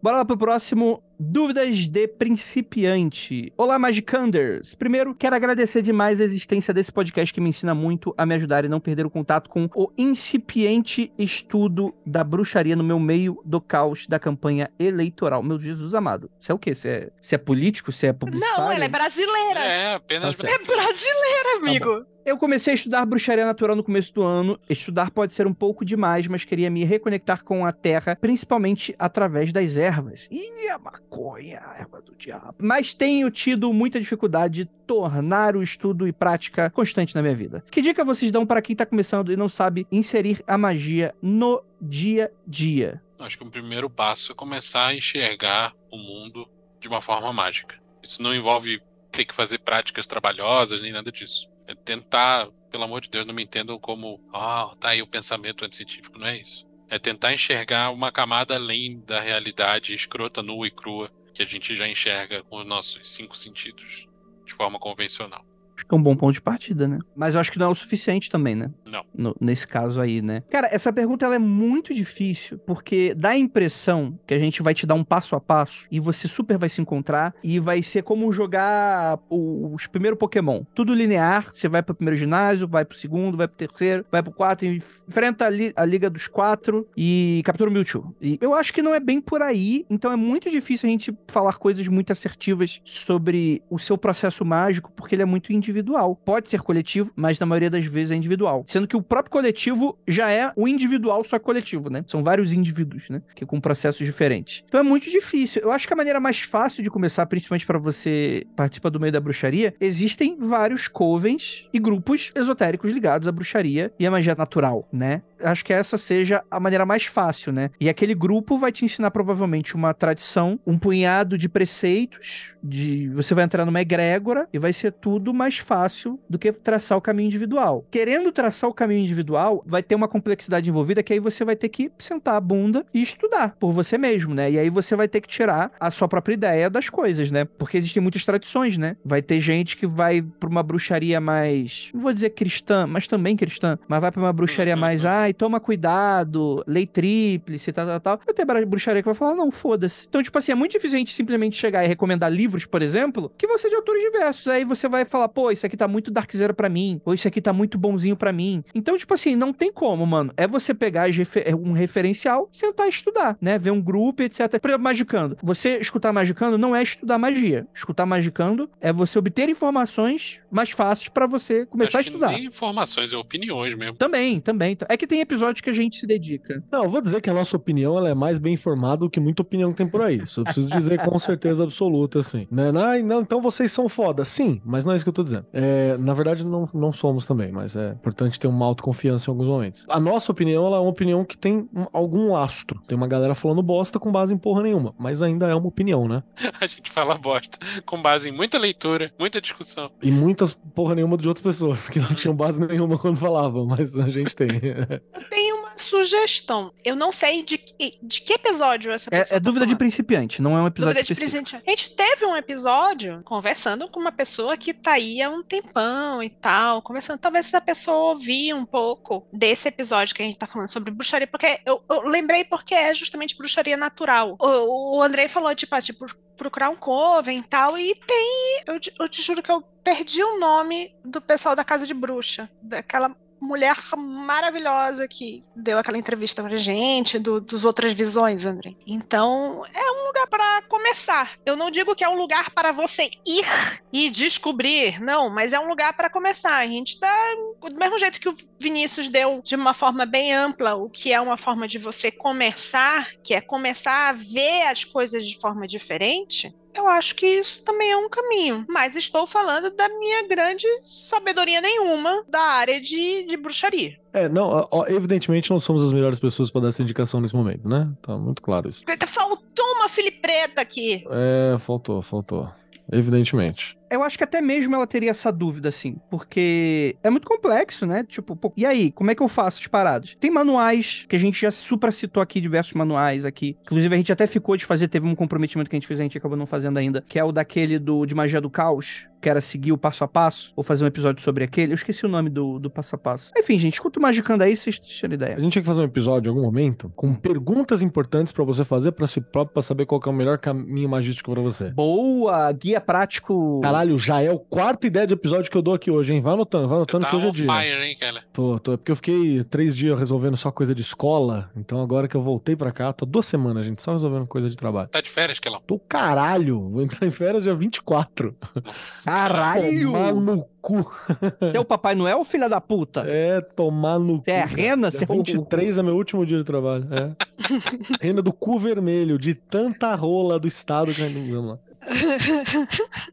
[0.03, 1.03] Bora lá pro próximo.
[1.25, 3.53] Dúvidas de principiante.
[3.57, 4.75] Olá, Magicanders.
[4.75, 8.65] Primeiro, quero agradecer demais a existência desse podcast que me ensina muito a me ajudar
[8.65, 13.61] e não perder o contato com o incipiente estudo da bruxaria no meu meio do
[13.61, 15.45] caos da campanha eleitoral.
[15.45, 16.29] Meu Jesus amado.
[16.41, 16.75] Você é o quê?
[16.75, 17.93] Você é, você é político?
[17.93, 18.61] Você é publicitário?
[18.61, 19.61] Não, ela é brasileira.
[19.61, 20.37] É, apenas.
[20.37, 20.49] Tá.
[20.49, 22.13] É brasileira, amigo.
[22.25, 24.59] Eu comecei a estudar bruxaria natural no começo do ano.
[24.71, 29.53] Estudar pode ser um pouco demais, mas queria me reconectar com a terra, principalmente através
[29.53, 30.29] das ervas.
[30.31, 31.12] Ih, a maconha.
[31.13, 32.55] Maconha, erva do diabo.
[32.59, 37.63] Mas tenho tido muita dificuldade de tornar o estudo e prática constante na minha vida.
[37.71, 41.63] Que dica vocês dão para quem tá começando e não sabe inserir a magia no
[41.81, 43.03] dia a dia?
[43.19, 46.49] Acho que o primeiro passo é começar a enxergar o mundo
[46.81, 47.77] de uma forma mágica.
[48.03, 48.81] Isso não envolve
[49.13, 51.49] ter que fazer práticas trabalhosas nem nada disso.
[51.69, 55.65] É tentar, pelo amor de Deus, não me entendam como, ah, tá aí o pensamento
[55.65, 56.67] anticientífico, não é isso.
[56.93, 61.75] É tentar enxergar uma camada além da realidade escrota, nua e crua que a gente
[61.75, 64.07] já enxerga com os nossos cinco sentidos
[64.45, 65.43] de forma convencional.
[65.75, 66.99] Acho que é um bom ponto de partida, né?
[67.17, 68.71] Mas eu acho que não é o suficiente também, né?
[69.15, 70.43] No- nesse caso aí, né?
[70.51, 74.75] Cara, essa pergunta ela é muito difícil, porque dá a impressão que a gente vai
[74.75, 78.03] te dar um passo a passo e você super vai se encontrar e vai ser
[78.03, 80.63] como jogar os primeiros Pokémon.
[80.75, 84.33] Tudo linear, você vai pro primeiro ginásio, vai pro segundo, vai pro terceiro, vai pro
[84.33, 88.15] quarto, enfrenta a, li- a Liga dos Quatro e captura o Mewtwo.
[88.21, 91.15] E eu acho que não é bem por aí, então é muito difícil a gente
[91.29, 96.17] falar coisas muito assertivas sobre o seu processo mágico, porque ele é muito individual.
[96.17, 98.65] Pode ser coletivo, mas na maioria das vezes é individual.
[98.67, 102.05] Sendo que o próprio coletivo já é o individual, só coletivo, né?
[102.07, 103.23] São vários indivíduos, né?
[103.35, 104.65] Que com processos diferentes.
[104.69, 105.63] Então é muito difícil.
[105.63, 109.13] Eu acho que a maneira mais fácil de começar, principalmente para você participar do meio
[109.13, 114.89] da bruxaria, existem vários covens e grupos esotéricos ligados à bruxaria e à magia natural,
[114.93, 115.23] né?
[115.43, 117.71] Acho que essa seja a maneira mais fácil, né?
[117.81, 123.35] E aquele grupo vai te ensinar provavelmente uma tradição, um punhado de preceitos, de você
[123.35, 127.27] vai entrar numa egrégora e vai ser tudo mais fácil do que traçar o caminho
[127.27, 127.87] individual.
[127.91, 131.69] Querendo traçar o caminho individual, vai ter uma complexidade envolvida que aí você vai ter
[131.69, 134.51] que sentar a bunda e estudar por você mesmo, né?
[134.51, 137.45] E aí você vai ter que tirar a sua própria ideia das coisas, né?
[137.45, 138.97] Porque existem muitas tradições, né?
[139.05, 143.37] Vai ter gente que vai pra uma bruxaria mais, não vou dizer cristã, mas também
[143.37, 148.21] cristã, mas vai pra uma bruxaria mais, ai, toma cuidado, lei tríplice, tal, tal, tal.
[148.25, 150.07] Vai ter bruxaria que vai falar, não, foda-se.
[150.09, 153.33] Então, tipo assim, é muito difícil a gente simplesmente chegar e recomendar livros, por exemplo,
[153.37, 154.49] que vão ser de autores diversos.
[154.49, 157.27] Aí você vai falar, pô, isso aqui tá muito Dark Zero pra mim, ou isso
[157.27, 158.63] aqui tá muito bonzinho pra mim.
[158.75, 160.33] Então, tipo assim, não tem como, mano.
[160.37, 163.59] É você pegar refe- um referencial, sentar e estudar, né?
[163.59, 164.59] Ver um grupo, etc.
[164.61, 165.39] Por exemplo, Magicando.
[165.43, 167.67] Você escutar Magicando não é estudar magia.
[167.75, 172.33] Escutar Magicando é você obter informações mais fáceis pra você começar a Acho que estudar.
[172.33, 173.97] nem informações, é opiniões mesmo.
[173.97, 174.77] Também, também.
[174.89, 176.63] É que tem episódios que a gente se dedica.
[176.71, 179.19] Não, eu vou dizer que a nossa opinião ela é mais bem informada do que
[179.21, 180.23] muita opinião que tem por aí.
[180.23, 182.47] Isso eu preciso dizer com certeza absoluta, assim.
[182.51, 182.69] Né?
[182.69, 184.25] Ah, não, então vocês são foda.
[184.25, 185.47] Sim, mas não é isso que eu tô dizendo.
[185.53, 189.47] É, na verdade, não, não somos também, mas é importante ter uma autoconfiança em alguns
[189.47, 189.85] momentos.
[189.89, 192.81] A nossa opinião ela é uma opinião que tem um- algum lastro.
[192.87, 196.07] Tem uma galera falando bosta com base em porra nenhuma, mas ainda é uma opinião,
[196.09, 196.23] né?
[196.61, 199.91] A gente fala bosta com base em muita leitura, muita discussão.
[200.03, 203.99] E muitas porra nenhuma de outras pessoas que não tinham base nenhuma quando falavam, mas
[203.99, 204.49] a gente tem.
[205.15, 206.73] Eu tenho uma sugestão.
[206.85, 209.71] Eu não sei de que, de que episódio essa É, pessoa é tá dúvida de
[209.71, 209.79] falando.
[209.79, 211.57] principiante, não é um episódio Dúvida de presente.
[211.57, 216.23] A gente teve um episódio conversando com uma pessoa que tá aí há um tempão
[216.23, 217.19] e tal, conversando.
[217.19, 221.27] Talvez essa pessoa ouvir um pouco desse episódio que a gente tá falando sobre bruxaria,
[221.27, 224.37] porque eu, eu lembrei porque é justamente bruxaria natural.
[224.41, 228.63] O, o Andrei falou, tipo, ah, tipo, procurar um coven e tal, e tem.
[228.67, 232.49] Eu, eu te juro que eu perdi o nome do pessoal da Casa de Bruxa,
[232.63, 238.75] daquela mulher maravilhosa que deu aquela entrevista pra gente, do, dos outras visões, André.
[238.87, 241.33] Então, é um lugar para começar.
[241.45, 243.45] Eu não digo que é um lugar para você ir
[243.93, 246.57] e descobrir, não, mas é um lugar para começar.
[246.57, 247.15] A gente dá
[247.61, 251.21] do mesmo jeito que o Vinícius deu de uma forma bem ampla, o que é
[251.21, 256.55] uma forma de você começar, que é começar a ver as coisas de forma diferente.
[256.75, 258.65] Eu acho que isso também é um caminho.
[258.69, 263.99] Mas estou falando da minha grande sabedoria nenhuma da área de, de bruxaria.
[264.13, 267.93] É, não, evidentemente não somos as melhores pessoas pra dar essa indicação nesse momento, né?
[268.03, 268.83] Tá muito claro isso.
[269.07, 271.05] Faltou uma filipreta aqui.
[271.11, 272.51] É, faltou, faltou.
[272.91, 273.77] Evidentemente.
[273.93, 278.05] Eu acho que até mesmo ela teria essa dúvida, assim, porque é muito complexo, né?
[278.05, 280.17] Tipo, pô, e aí, como é que eu faço as paradas?
[280.19, 283.57] Tem manuais, que a gente já supra citou aqui, diversos manuais aqui.
[283.63, 286.03] Inclusive, a gente até ficou de fazer, teve um comprometimento que a gente fez, a
[286.03, 289.29] gente acabou não fazendo ainda, que é o daquele do, de magia do caos, que
[289.29, 291.73] era seguir o passo a passo, ou fazer um episódio sobre aquele.
[291.73, 293.31] Eu esqueci o nome do, do passo a passo.
[293.39, 295.39] Enfim, gente, escuta o Magicando aí, vocês tiram A ideia.
[295.39, 298.91] gente tinha que fazer um episódio em algum momento com perguntas importantes pra você fazer
[298.93, 301.71] pra si próprio, pra saber qual que é o melhor caminho magístico pra você.
[301.71, 303.61] Boa, guia prático.
[303.63, 306.21] Caralho, Caralho, já é o quarta ideia de episódio que eu dou aqui hoje, hein?
[306.21, 307.45] Vai anotando, vai Você anotando tá que hoje é dia.
[307.45, 308.23] fire, hein, Keller?
[308.33, 312.07] Tô, tô, é porque eu fiquei três dias resolvendo só coisa de escola, então agora
[312.07, 314.89] que eu voltei pra cá, tô duas semanas, gente, só resolvendo coisa de trabalho.
[314.89, 315.61] Tá de férias, Kelão?
[315.67, 318.37] Tô caralho, vou entrar em férias dia 24.
[318.65, 319.05] Nossa.
[319.05, 319.93] Caralho!
[319.93, 320.89] Tomar no cu.
[321.53, 323.03] Teu Papai Noel, filha da puta?
[323.07, 324.31] É, tomar no cu.
[324.31, 324.93] É rena?
[324.93, 326.87] Você Dia é o- 23 é meu último dia de trabalho.
[326.93, 327.11] É.
[328.07, 331.59] Renda do cu vermelho, de tanta rola do estado que vamos lá.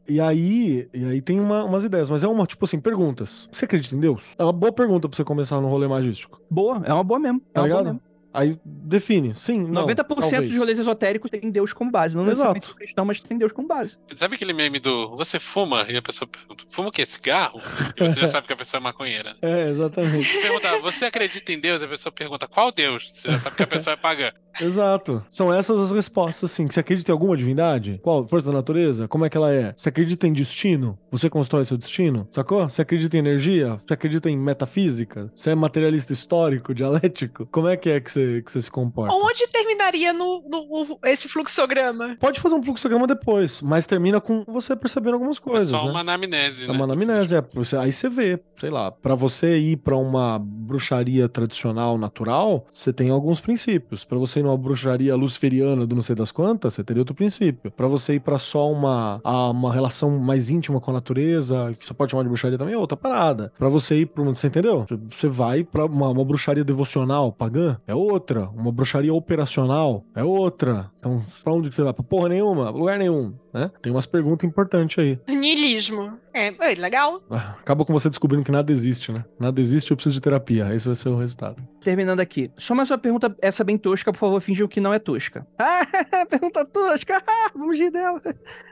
[0.08, 3.48] E aí, e aí tem uma- umas ideias, mas é uma, tipo assim, perguntas.
[3.52, 4.34] Você acredita em Deus?
[4.38, 6.40] É uma boa pergunta pra você começar no rolê magístico.
[6.50, 7.40] Boa, é uma boa mesmo.
[7.50, 7.94] É Tá uma boa ligado?
[7.94, 8.09] mesmo.
[8.32, 9.34] Aí define.
[9.34, 9.86] Sim, não.
[9.86, 10.50] 90% talvez.
[10.50, 12.14] dos rolês esotéricos tem Deus como base.
[12.16, 12.36] Não Exato.
[12.54, 13.98] necessariamente cristão, mas tem Deus como base.
[14.14, 15.86] Sabe aquele meme do você fuma?
[15.88, 17.04] E a pessoa pergunta, fuma o quê?
[17.04, 17.60] Cigarro?
[17.96, 19.34] E você já sabe que a pessoa é maconheira.
[19.42, 20.32] É, exatamente.
[20.40, 21.82] Pergunta, você acredita em Deus?
[21.82, 23.10] E a pessoa pergunta, qual Deus?
[23.12, 24.30] Você já sabe que a pessoa é pagã.
[24.60, 25.24] Exato.
[25.28, 26.68] São essas as respostas, assim.
[26.68, 28.00] Você acredita em alguma divindade?
[28.02, 28.26] Qual?
[28.28, 29.06] Força da natureza?
[29.08, 29.72] Como é que ela é?
[29.76, 30.98] Você acredita em destino?
[31.10, 32.26] Você constrói seu destino?
[32.30, 32.68] Sacou?
[32.68, 33.76] Você acredita em energia?
[33.76, 35.30] Você acredita em metafísica?
[35.34, 37.46] Você é materialista histórico, dialético?
[37.46, 39.14] Como é que é que você, que você se comporta?
[39.14, 42.16] Onde terminaria no, no- esse fluxograma?
[42.18, 45.90] Pode fazer um fluxograma depois, mas termina com você percebendo algumas É coisas, só né?
[45.90, 46.72] uma anamnese, É né?
[46.74, 51.28] uma anamnese, é, você- aí você vê, sei lá, pra você ir pra uma bruxaria
[51.28, 54.04] tradicional natural, você tem alguns princípios.
[54.04, 57.70] Pra você ir numa bruxaria luciferiana do não sei das quantas, você teria outro princípio.
[57.70, 61.86] Pra você ir pra só uma, a- uma relação mais íntima com a natureza, que
[61.86, 63.52] você pode chamar de bruxaria também, é outra parada.
[63.58, 64.84] Pra você ir pra uma, você entendeu?
[64.86, 68.09] Você- Você vai pra uma, uma bruxaria devocional pagã, é outra.
[68.54, 70.90] Uma bruxaria operacional, é outra.
[70.98, 71.92] Então, pra onde que você vai?
[71.92, 73.70] Pra porra nenhuma, lugar nenhum, né?
[73.82, 75.18] Tem umas perguntas importantes aí.
[75.28, 76.18] Niilismo.
[76.32, 77.20] É, é legal.
[77.28, 79.24] Ah, Acaba com você descobrindo que nada existe, né?
[79.38, 80.72] Nada existe, eu preciso de terapia.
[80.74, 81.60] Esse vai ser o resultado.
[81.82, 82.50] Terminando aqui.
[82.56, 85.46] Só mais uma pergunta, essa bem tosca, por favor, fingiu que não é tosca.
[86.12, 87.22] Ah, pergunta tosca.
[87.26, 88.20] Ah, vamos rir dela.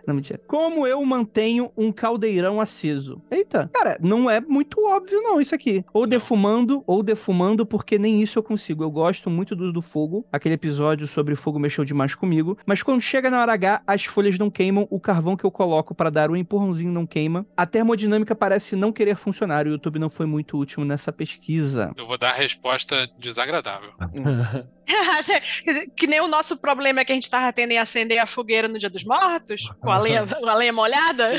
[0.07, 0.41] Não, mentira.
[0.47, 3.21] Como eu mantenho um caldeirão aceso?
[3.31, 5.85] Eita, cara, não é muito óbvio não isso aqui.
[5.93, 8.83] Ou defumando, ou defumando, porque nem isso eu consigo.
[8.85, 10.25] Eu gosto muito do, do fogo.
[10.31, 12.59] Aquele episódio sobre fogo mexeu demais comigo.
[12.67, 15.95] Mas quando chega na hora H, as folhas não queimam, o carvão que eu coloco
[15.95, 17.47] para dar um empurrãozinho não queima.
[17.57, 19.67] A termodinâmica parece não querer funcionar.
[19.67, 21.93] O YouTube não foi muito útil nessa pesquisa.
[21.97, 23.93] Eu vou dar a resposta desagradável.
[25.97, 28.69] que nem o nosso problema é que a gente tava tendo em acender a fogueira
[28.69, 31.31] no Dia dos Mortos, com a lenha, com a lenha molhada.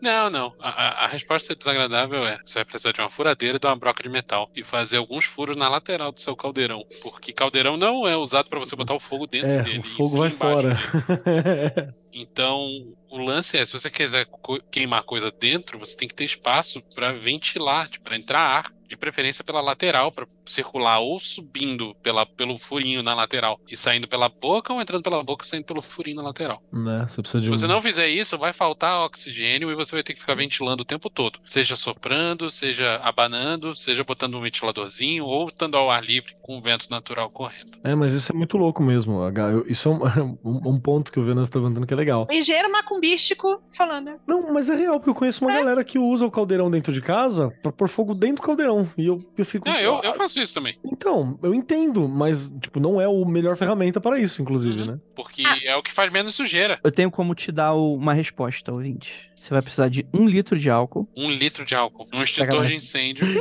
[0.00, 0.54] Não, não.
[0.60, 3.76] A, a- a resposta desagradável é: você vai precisar de uma furadeira e de uma
[3.76, 6.84] broca de metal e fazer alguns furos na lateral do seu caldeirão.
[7.02, 9.78] Porque caldeirão não é usado pra você botar o fogo dentro É, dele.
[9.80, 10.74] o fogo vai fora.
[10.74, 11.92] dele.
[12.10, 12.66] Então,
[13.10, 14.26] o lance é: se você quiser
[14.72, 18.72] queimar coisa dentro, você tem que ter espaço pra ventilar, tipo, para entrar ar.
[18.88, 24.08] De preferência pela lateral, pra circular ou subindo pela, pelo furinho na lateral e saindo
[24.08, 26.62] pela boca, ou entrando pela boca e saindo pelo furinho na lateral.
[26.72, 27.04] né?
[27.08, 27.56] Você precisa de Se um...
[27.56, 30.86] você não fizer isso, vai faltar oxigênio e você vai ter que ficar ventilando o
[30.86, 31.38] tempo todo.
[31.46, 36.62] Seja soprando, seja abanando, seja botando um ventiladorzinho ou estando ao ar livre com o
[36.62, 37.72] vento natural correndo.
[37.84, 39.20] É, mas isso é muito louco mesmo.
[39.22, 42.26] Eu- Isso é um, um- um ponto que o Venâncio tá levantando que é legal.
[42.30, 44.18] Engenheiro macumbístico falando.
[44.26, 47.00] Não, mas é real, porque eu conheço uma galera que usa o caldeirão dentro de
[47.02, 48.77] casa pra pôr fogo dentro do caldeirão.
[48.96, 49.68] E eu, eu fico.
[49.68, 50.76] Ah, eu, eu faço isso também.
[50.84, 54.86] Então, eu entendo, mas, tipo, não é o melhor ferramenta para isso, inclusive, Uhum.
[54.86, 54.98] né?
[55.14, 56.78] Porque é o que faz menos sujeira.
[56.84, 59.28] Eu tenho como te dar uma resposta, ouvinte.
[59.34, 61.08] Você vai precisar de um litro de álcool.
[61.16, 63.32] Um litro de álcool, um extintor de incêndio um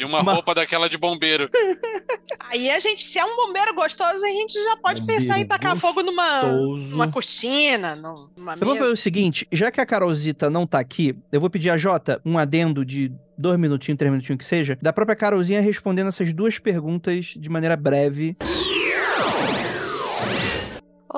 [0.00, 1.48] e uma Uma- roupa daquela de bombeiro.
[2.50, 5.46] Aí a gente, se é um bombeiro gostoso, a gente já pode Bombeiro pensar em
[5.46, 6.90] tacar fogo numa, Gostoso.
[6.90, 10.78] numa cortina, num- numa Eu vou fazer o seguinte, já que a Carolzita não tá
[10.78, 14.78] aqui, eu vou pedir a Jota um adendo de dois minutinhos, três minutinhos que seja,
[14.80, 18.36] da própria Carolzinha respondendo essas duas perguntas de maneira breve.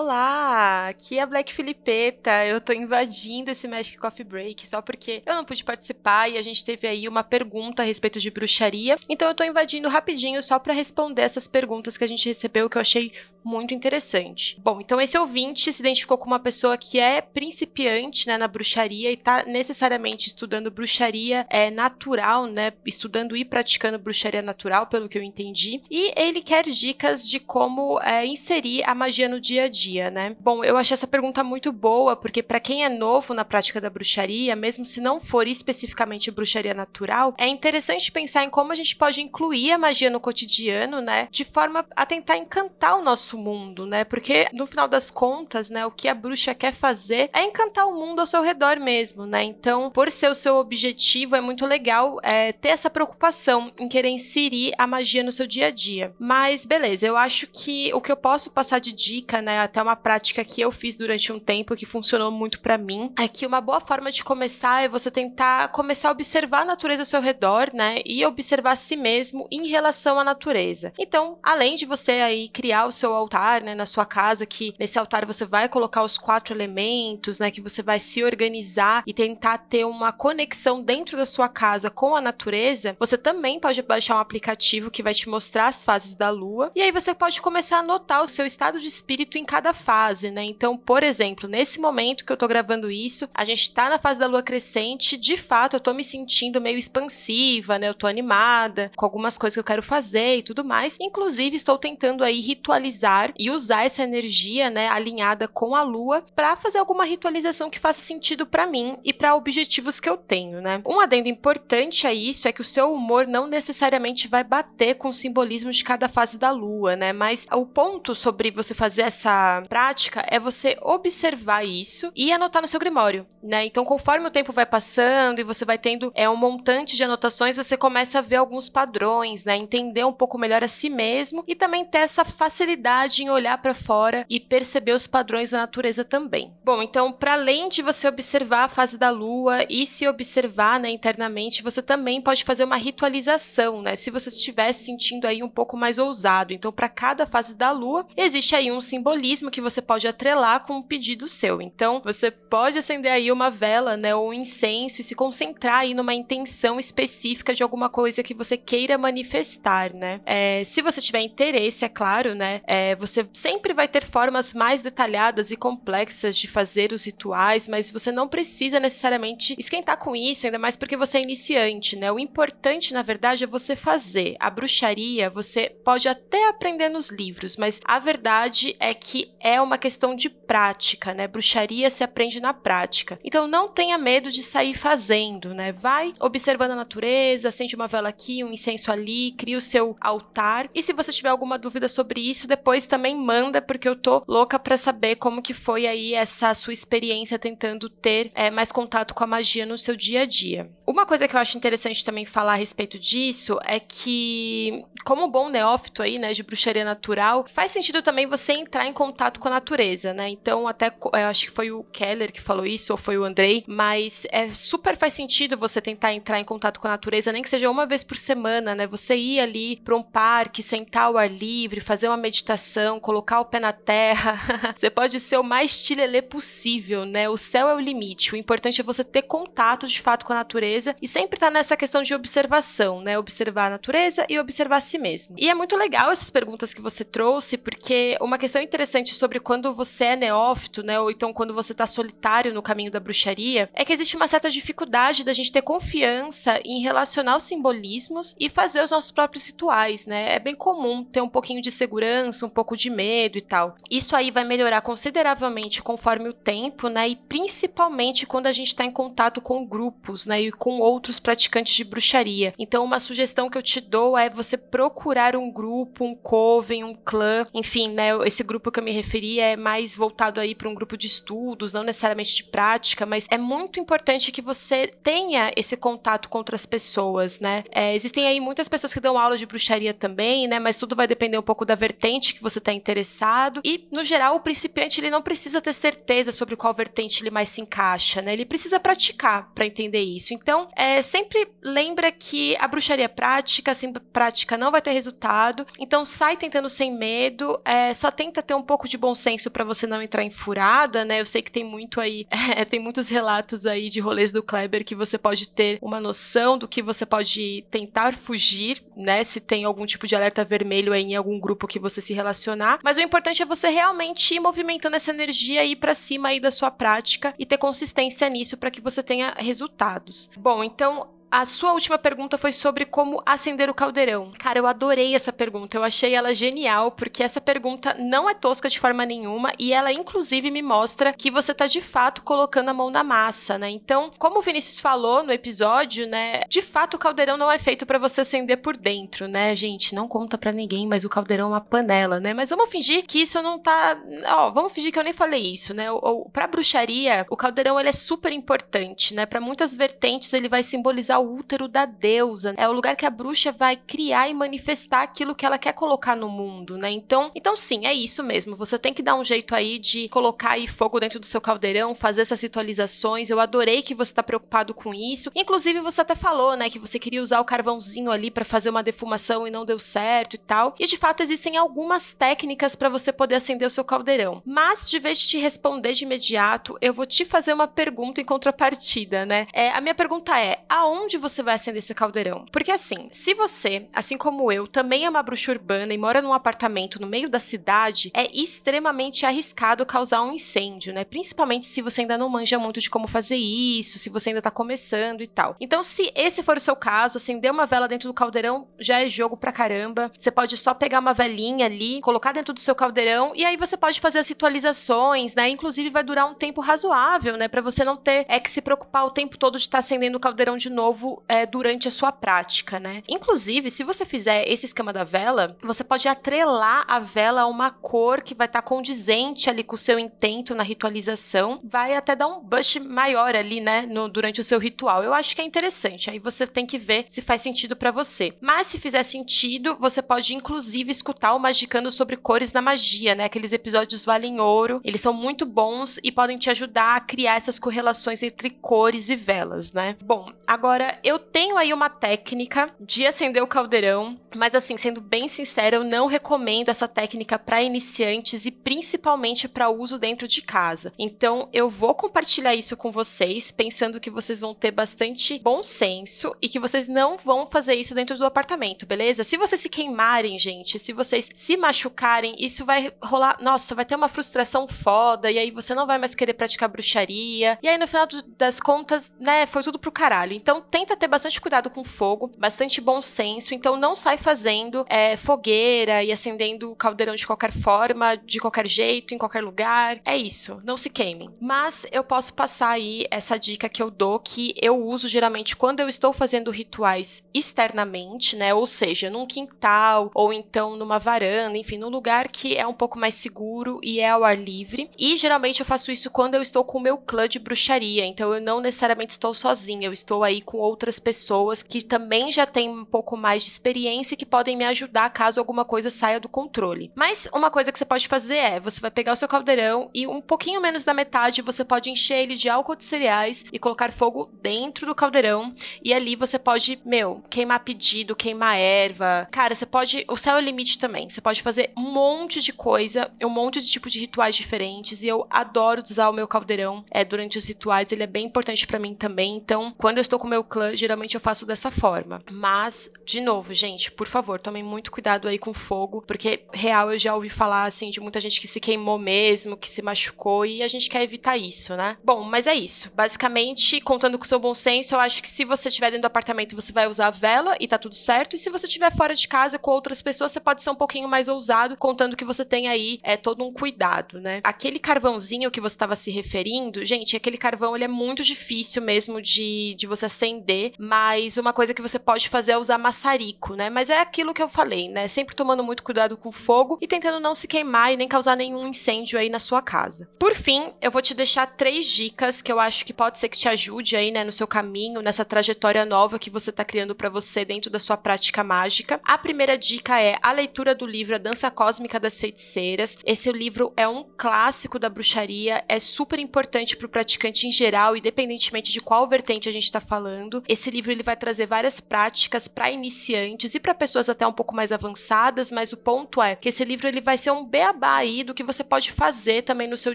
[0.00, 2.46] Olá, aqui é a Black Filipeta.
[2.46, 6.42] Eu tô invadindo esse Magic Coffee Break só porque eu não pude participar e a
[6.42, 8.94] gente teve aí uma pergunta a respeito de bruxaria.
[9.08, 12.78] Então eu tô invadindo rapidinho só pra responder essas perguntas que a gente recebeu que
[12.78, 13.12] eu achei
[13.48, 14.60] muito interessante.
[14.62, 19.10] Bom, então esse ouvinte se identificou como uma pessoa que é principiante, né, na bruxaria
[19.10, 25.16] e tá necessariamente estudando bruxaria é natural, né, estudando e praticando bruxaria natural, pelo que
[25.16, 25.80] eu entendi.
[25.90, 30.36] E ele quer dicas de como é, inserir a magia no dia a dia, né?
[30.38, 33.88] Bom, eu achei essa pergunta muito boa, porque para quem é novo na prática da
[33.88, 38.94] bruxaria, mesmo se não for especificamente bruxaria natural, é interessante pensar em como a gente
[38.96, 41.28] pode incluir a magia no cotidiano, né?
[41.30, 44.04] De forma a tentar encantar o nosso mundo, né?
[44.04, 47.94] Porque no final das contas, né, o que a bruxa quer fazer é encantar o
[47.94, 49.42] mundo ao seu redor mesmo, né?
[49.42, 54.08] Então, por ser o seu objetivo, é muito legal é, ter essa preocupação em querer
[54.08, 56.14] inserir a magia no seu dia a dia.
[56.18, 59.82] Mas beleza, eu acho que o que eu posso passar de dica, né, até até
[59.82, 63.46] uma prática que eu fiz durante um tempo que funcionou muito para mim, é que
[63.46, 67.20] uma boa forma de começar é você tentar começar a observar a natureza ao seu
[67.20, 68.00] redor, né?
[68.04, 70.92] E observar a si mesmo em relação à natureza.
[70.98, 74.98] Então, além de você aí criar o seu altar, né, na sua casa, que nesse
[74.98, 79.58] altar você vai colocar os quatro elementos, né, que você vai se organizar e tentar
[79.58, 84.20] ter uma conexão dentro da sua casa com a natureza, você também pode baixar um
[84.20, 87.82] aplicativo que vai te mostrar as fases da lua e aí você pode começar a
[87.82, 90.44] notar o seu estado de espírito em cada fase, né?
[90.44, 94.18] Então, por exemplo, nesse momento que eu tô gravando isso, a gente tá na fase
[94.18, 97.88] da lua crescente, de fato eu tô me sentindo meio expansiva, né?
[97.88, 100.96] Eu tô animada com algumas coisas que eu quero fazer e tudo mais.
[101.00, 106.56] Inclusive, estou tentando aí ritualizar e usar essa energia, né, alinhada com a lua para
[106.56, 110.82] fazer alguma ritualização que faça sentido para mim e para objetivos que eu tenho, né?
[110.86, 115.08] Um adendo importante a isso é que o seu humor não necessariamente vai bater com
[115.08, 117.12] o simbolismo de cada fase da lua, né?
[117.12, 122.68] Mas o ponto sobre você fazer essa prática é você observar isso e anotar no
[122.68, 123.64] seu grimório, né?
[123.66, 127.56] Então, conforme o tempo vai passando e você vai tendo é um montante de anotações,
[127.56, 129.56] você começa a ver alguns padrões, né?
[129.56, 133.74] Entender um pouco melhor a si mesmo e também ter essa facilidade em olhar para
[133.74, 136.52] fora e perceber os padrões da natureza também.
[136.64, 140.90] Bom, então, para além de você observar a fase da lua e se observar, né,
[140.90, 143.94] internamente, você também pode fazer uma ritualização, né?
[143.96, 146.52] Se você estiver sentindo aí um pouco mais ousado.
[146.52, 150.78] Então, para cada fase da lua, existe aí um simbolismo que você pode atrelar com
[150.78, 151.62] um pedido seu.
[151.62, 155.94] Então, você pode acender aí uma vela, né, ou um incenso e se concentrar aí
[155.94, 160.20] numa intenção específica de alguma coisa que você queira manifestar, né?
[160.26, 164.82] É, se você tiver interesse, é claro, né, é, você sempre vai ter formas mais
[164.82, 170.46] detalhadas e complexas de fazer os rituais, mas você não precisa necessariamente esquentar com isso,
[170.46, 172.10] ainda mais porque você é iniciante, né?
[172.10, 174.36] O importante, na verdade, é você fazer.
[174.40, 179.78] A bruxaria, você pode até aprender nos livros, mas a verdade é que é uma
[179.78, 181.26] questão de prática, né?
[181.26, 183.18] Bruxaria se aprende na prática.
[183.24, 185.72] Então não tenha medo de sair fazendo, né?
[185.72, 190.68] Vai observando a natureza, acende uma vela aqui, um incenso ali, cria o seu altar.
[190.74, 194.58] E se você tiver alguma dúvida sobre isso, depois também manda, porque eu tô louca
[194.58, 199.24] para saber como que foi aí essa sua experiência tentando ter é, mais contato com
[199.24, 200.70] a magia no seu dia a dia.
[200.88, 205.50] Uma coisa que eu acho interessante também falar a respeito disso é que, como bom
[205.50, 209.50] neófito aí, né, de bruxaria natural, faz sentido também você entrar em contato com a
[209.50, 210.30] natureza, né?
[210.30, 213.64] Então, até eu acho que foi o Keller que falou isso, ou foi o Andrei,
[213.68, 217.50] mas é super faz sentido você tentar entrar em contato com a natureza, nem que
[217.50, 218.86] seja uma vez por semana, né?
[218.86, 223.44] Você ir ali para um parque, sentar ao ar livre, fazer uma meditação, colocar o
[223.44, 224.40] pé na terra.
[224.74, 227.28] você pode ser o mais tilelê possível, né?
[227.28, 228.32] O céu é o limite.
[228.32, 231.76] O importante é você ter contato de fato com a natureza e sempre tá nessa
[231.76, 233.18] questão de observação, né?
[233.18, 235.34] Observar a natureza e observar a si mesmo.
[235.38, 239.74] E é muito legal essas perguntas que você trouxe, porque uma questão interessante sobre quando
[239.74, 241.00] você é neófito, né?
[241.00, 244.50] Ou então quando você tá solitário no caminho da bruxaria, é que existe uma certa
[244.50, 250.06] dificuldade da gente ter confiança em relacionar os simbolismos e fazer os nossos próprios rituais,
[250.06, 250.34] né?
[250.34, 253.76] É bem comum ter um pouquinho de segurança, um pouco de medo e tal.
[253.90, 257.08] Isso aí vai melhorar consideravelmente conforme o tempo, né?
[257.08, 260.40] E principalmente quando a gente está em contato com grupos, né?
[260.40, 262.54] E com outros praticantes de bruxaria.
[262.58, 266.94] Então, uma sugestão que eu te dou é você procurar um grupo, um coven, um
[266.94, 268.10] clã, enfim, né?
[268.24, 271.72] Esse grupo que eu me referi é mais voltado aí para um grupo de estudos,
[271.72, 276.66] não necessariamente de prática, mas é muito importante que você tenha esse contato com outras
[276.66, 277.64] pessoas, né?
[277.70, 280.58] É, existem aí muitas pessoas que dão aula de bruxaria também, né?
[280.58, 283.60] Mas tudo vai depender um pouco da vertente que você está interessado.
[283.64, 287.48] E, no geral, o principiante ele não precisa ter certeza sobre qual vertente ele mais
[287.48, 288.32] se encaixa, né?
[288.32, 290.34] Ele precisa praticar para entender isso.
[290.34, 295.66] Então, é, sempre lembra que a bruxaria prática, sem prática não vai ter resultado.
[295.78, 297.60] Então, sai tentando sem medo.
[297.64, 301.04] É, só tenta ter um pouco de bom senso para você não entrar em furada,
[301.04, 301.20] né?
[301.20, 304.84] Eu sei que tem muito aí, é, tem muitos relatos aí de rolês do Kleber
[304.84, 309.22] que você pode ter uma noção do que você pode tentar fugir, né?
[309.24, 312.78] Se tem algum tipo de alerta vermelho aí em algum grupo que você se relacionar.
[312.82, 316.50] Mas o importante é você realmente ir movimentando essa energia aí para cima aí da
[316.50, 320.30] sua prática e ter consistência nisso para que você tenha resultados.
[320.48, 324.32] Bom, então a sua última pergunta foi sobre como acender o caldeirão.
[324.38, 325.76] Cara, eu adorei essa pergunta.
[325.76, 329.92] Eu achei ela genial, porque essa pergunta não é tosca de forma nenhuma e ela,
[329.92, 333.68] inclusive, me mostra que você tá de fato colocando a mão na massa, né?
[333.68, 336.40] Então, como o Vinícius falou no episódio, né?
[336.48, 339.94] De fato, o caldeirão não é feito para você acender por dentro, né, gente?
[339.94, 342.32] Não conta para ninguém, mas o caldeirão é uma panela, né?
[342.32, 344.00] Mas vamos fingir que isso não tá.
[344.28, 345.90] Ó, vamos fingir que eu nem falei isso, né?
[345.92, 349.26] Ou, pra bruxaria, o caldeirão ele é super importante, né?
[349.26, 352.54] Para muitas vertentes, ele vai simbolizar o útero da deusa.
[352.56, 356.16] É o lugar que a bruxa vai criar e manifestar aquilo que ela quer colocar
[356.16, 356.90] no mundo, né?
[356.90, 358.56] Então, então sim, é isso mesmo.
[358.56, 361.94] Você tem que dar um jeito aí de colocar aí fogo dentro do seu caldeirão,
[361.94, 363.30] fazer essas ritualizações.
[363.30, 365.30] Eu adorei que você tá preocupado com isso.
[365.34, 368.82] Inclusive, você até falou, né, que você queria usar o carvãozinho ali para fazer uma
[368.82, 370.74] defumação e não deu certo e tal.
[370.78, 374.42] E de fato existem algumas técnicas para você poder acender o seu caldeirão.
[374.44, 378.24] Mas de vez de te responder de imediato, eu vou te fazer uma pergunta em
[378.24, 379.46] contrapartida, né?
[379.52, 382.44] É, a minha pergunta é: aonde você vai acender esse caldeirão?
[382.52, 386.32] Porque assim, se você, assim como eu, também é uma bruxa urbana e mora num
[386.32, 391.04] apartamento no meio da cidade, é extremamente arriscado causar um incêndio, né?
[391.04, 394.50] Principalmente se você ainda não manja muito de como fazer isso, se você ainda tá
[394.50, 395.56] começando e tal.
[395.60, 399.08] Então, se esse for o seu caso, acender uma vela dentro do caldeirão já é
[399.08, 400.10] jogo pra caramba.
[400.18, 403.76] Você pode só pegar uma velinha ali, colocar dentro do seu caldeirão e aí você
[403.76, 405.48] pode fazer as ritualizações, né?
[405.48, 407.48] Inclusive vai durar um tempo razoável, né?
[407.48, 410.16] Para você não ter é que se preocupar o tempo todo de estar tá acendendo
[410.16, 410.97] o caldeirão de novo
[411.28, 413.02] é, durante a sua prática, né?
[413.08, 417.70] Inclusive, se você fizer esse esquema da vela, você pode atrelar a vela a uma
[417.70, 421.58] cor que vai estar tá condizente ali com o seu intento na ritualização.
[421.64, 423.86] Vai até dar um bush maior ali, né?
[423.86, 425.02] No, durante o seu ritual.
[425.02, 426.10] Eu acho que é interessante.
[426.10, 428.32] Aí você tem que ver se faz sentido para você.
[428.40, 433.24] Mas se fizer sentido, você pode inclusive escutar o Magicando sobre cores na magia, né?
[433.24, 434.80] Aqueles episódios valem ouro.
[434.84, 439.16] Eles são muito bons e podem te ajudar a criar essas correlações entre cores e
[439.16, 439.96] velas, né?
[440.04, 445.28] Bom, agora eu tenho aí uma técnica de acender o caldeirão, mas assim, sendo bem
[445.28, 450.92] sincera, eu não recomendo essa técnica para iniciantes e principalmente para uso dentro de casa.
[450.98, 456.34] Então, eu vou compartilhar isso com vocês, pensando que vocês vão ter bastante bom senso
[456.40, 459.24] e que vocês não vão fazer isso dentro do apartamento, beleza?
[459.24, 463.94] Se vocês se queimarem, gente, se vocês se machucarem, isso vai rolar, nossa, vai ter
[463.94, 467.58] uma frustração foda e aí você não vai mais querer praticar bruxaria.
[467.62, 470.32] E aí no final das contas, né, foi tudo pro caralho.
[470.32, 473.52] Então, tenta ter bastante cuidado com fogo, bastante bom senso.
[473.52, 479.12] Então, não sai fazendo é, fogueira e acendendo caldeirão de qualquer forma, de qualquer jeito,
[479.12, 480.00] em qualquer lugar.
[480.04, 481.30] É isso, não se queimem.
[481.40, 485.80] Mas eu posso passar aí essa dica que eu dou que eu uso geralmente quando
[485.80, 488.54] eu estou fazendo rituais externamente, né?
[488.54, 492.98] Ou seja, num quintal ou então numa varanda, enfim, num lugar que é um pouco
[492.98, 494.88] mais seguro e é ao ar livre.
[494.96, 498.32] E geralmente eu faço isso quando eu estou com o meu clã de bruxaria, então
[498.32, 502.68] eu não necessariamente estou sozinha, eu estou aí com outras pessoas que também já têm
[502.68, 506.28] um pouco mais de experiência e que podem me ajudar caso alguma coisa saia do
[506.28, 506.92] controle.
[506.94, 510.06] Mas uma coisa que você pode fazer é, você vai pegar o seu caldeirão e
[510.06, 513.92] um pouquinho menos da metade você pode encher ele de álcool de cereais e colocar
[513.92, 519.28] fogo dentro do caldeirão e ali você pode, meu, queimar pedido, queimar erva.
[519.30, 521.08] Cara, você pode, o céu é o limite também.
[521.08, 525.08] Você pode fazer um monte de coisa, um monte de tipo de rituais diferentes e
[525.08, 528.78] eu adoro usar o meu caldeirão é durante os rituais, ele é bem importante para
[528.78, 529.36] mim também.
[529.36, 532.20] Então, quando eu estou com o meu clã, geralmente eu faço dessa forma.
[532.30, 536.98] Mas, de novo, gente, por favor, tomem muito cuidado aí com fogo, porque real eu
[536.98, 540.62] já ouvi falar assim de muita gente que se queimou mesmo, que se machucou e
[540.62, 541.96] a gente quer evitar isso, né?
[542.02, 542.90] Bom, mas é isso.
[542.94, 546.06] Basicamente, contando com o seu bom senso, eu acho que se você estiver dentro do
[546.06, 548.34] apartamento, você vai usar a vela e tá tudo certo.
[548.34, 551.08] E se você estiver fora de casa com outras pessoas, você pode ser um pouquinho
[551.08, 554.40] mais ousado, contando que você tem aí é todo um cuidado, né?
[554.44, 559.20] Aquele carvãozinho que você estava se referindo, gente, aquele carvão ele é muito difícil mesmo
[559.20, 560.37] de, de você acender,
[560.78, 563.70] mas uma coisa que você pode fazer é usar maçarico, né?
[563.70, 565.08] Mas é aquilo que eu falei, né?
[565.08, 568.36] Sempre tomando muito cuidado com o fogo e tentando não se queimar e nem causar
[568.36, 570.08] nenhum incêndio aí na sua casa.
[570.18, 573.38] Por fim, eu vou te deixar três dicas que eu acho que pode ser que
[573.38, 577.08] te ajude aí, né, no seu caminho, nessa trajetória nova que você tá criando para
[577.08, 579.00] você dentro da sua prática mágica.
[579.04, 582.98] A primeira dica é a leitura do livro A Dança Cósmica das Feiticeiras.
[583.04, 587.96] Esse livro é um clássico da bruxaria, é super importante para o praticante em geral,
[587.96, 590.27] independentemente de qual vertente a gente está falando.
[590.48, 594.54] Esse livro ele vai trazer várias práticas para iniciantes e para pessoas até um pouco
[594.54, 598.22] mais avançadas, mas o ponto é que esse livro ele vai ser um beabá aí
[598.22, 599.94] do que você pode fazer também no seu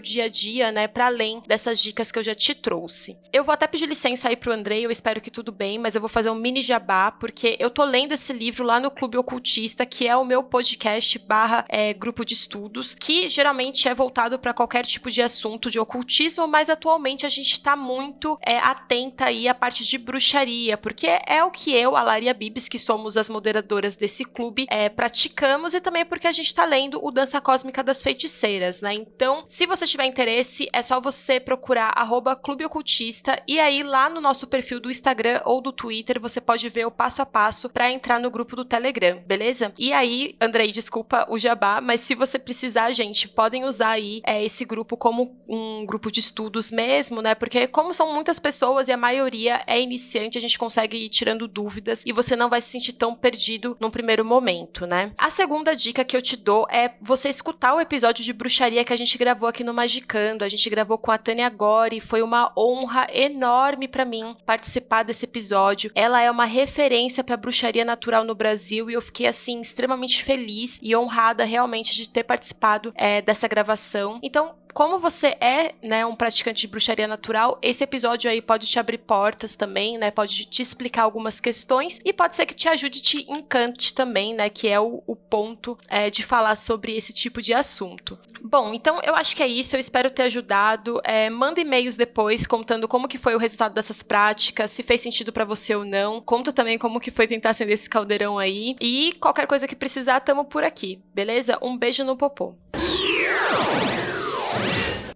[0.00, 3.18] dia a dia, né, para além dessas dicas que eu já te trouxe.
[3.32, 6.00] Eu vou até pedir licença aí pro Andrei, eu espero que tudo bem, mas eu
[6.00, 9.86] vou fazer um mini jabá porque eu tô lendo esse livro lá no Clube Ocultista,
[9.86, 14.54] que é o meu podcast barra é, grupo de estudos, que geralmente é voltado para
[14.54, 19.48] qualquer tipo de assunto de ocultismo, mas atualmente a gente tá muito é, atenta aí
[19.48, 23.28] à parte de bruxaria, porque é o que eu, a Laria Bibis, que somos as
[23.28, 27.82] moderadoras desse clube, é, praticamos e também porque a gente tá lendo o Dança Cósmica
[27.82, 28.94] das Feiticeiras, né?
[28.94, 34.08] Então, se você tiver interesse, é só você procurar arroba Clube Ocultista e aí lá
[34.08, 37.68] no nosso perfil do Instagram ou do Twitter você pode ver o passo a passo
[37.68, 39.72] para entrar no grupo do Telegram, beleza?
[39.78, 44.42] E aí, Andrei, desculpa o jabá, mas se você precisar, gente, podem usar aí é,
[44.42, 47.34] esse grupo como um grupo de estudos mesmo, né?
[47.34, 51.08] Porque como são muitas pessoas e a maioria é iniciante iniciante, a gente consegue ir
[51.08, 55.12] tirando dúvidas e você não vai se sentir tão perdido num primeiro momento, né?
[55.18, 58.92] A segunda dica que eu te dou é você escutar o episódio de bruxaria que
[58.92, 60.44] a gente gravou aqui no Magicando.
[60.44, 65.24] A gente gravou com a Tânia Gori, foi uma honra enorme para mim participar desse
[65.24, 65.90] episódio.
[65.94, 70.78] Ela é uma referência para bruxaria natural no Brasil e eu fiquei assim extremamente feliz
[70.82, 74.20] e honrada realmente de ter participado é, dessa gravação.
[74.22, 78.76] Então, como você é, né, um praticante de bruxaria natural, esse episódio aí pode te
[78.76, 80.10] abrir portas também, né?
[80.10, 84.50] Pode te explicar algumas questões e pode ser que te ajude, te encante também, né?
[84.50, 88.18] Que é o, o ponto é, de falar sobre esse tipo de assunto.
[88.42, 89.76] Bom, então eu acho que é isso.
[89.76, 91.00] Eu espero ter ajudado.
[91.04, 95.32] É, manda e-mails depois contando como que foi o resultado dessas práticas, se fez sentido
[95.32, 96.20] para você ou não.
[96.20, 98.74] Conta também como que foi tentar acender esse caldeirão aí.
[98.80, 101.58] E qualquer coisa que precisar, tamo por aqui, beleza?
[101.62, 102.56] Um beijo no popô.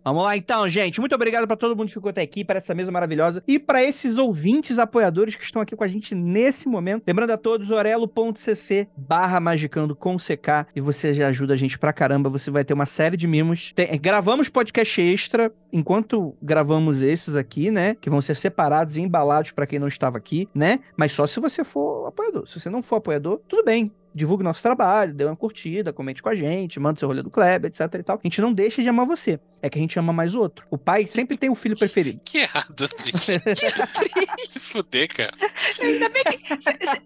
[0.05, 1.01] Vamos lá então, gente.
[1.01, 3.83] Muito obrigado para todo mundo que ficou até aqui, para essa mesa maravilhosa e para
[3.83, 7.05] esses ouvintes apoiadores que estão aqui com a gente nesse momento.
[7.07, 11.93] Lembrando a todos, orelo.cc barra magicando com CK e você já ajuda a gente pra
[11.93, 12.31] caramba.
[12.31, 13.73] Você vai ter uma série de mimos.
[13.75, 17.95] Tem- gravamos podcast extra enquanto gravamos esses aqui, né?
[18.01, 20.81] Que vão ser separados e embalados para quem não estava aqui, né?
[20.97, 22.47] Mas só se você for apoiador.
[22.49, 26.29] Se você não for apoiador, tudo bem divulgue nosso trabalho, dê uma curtida, comente com
[26.29, 28.17] a gente, manda seu rolê do Kleber, etc e tal.
[28.17, 29.39] A gente não deixa de amar você.
[29.63, 30.67] É que a gente ama mais o outro.
[30.71, 32.21] O pai sempre tem o filho preferido.
[32.25, 34.49] Que errado, gente.
[34.49, 35.33] Se fuder, cara.
[35.81, 36.57] Ainda bem que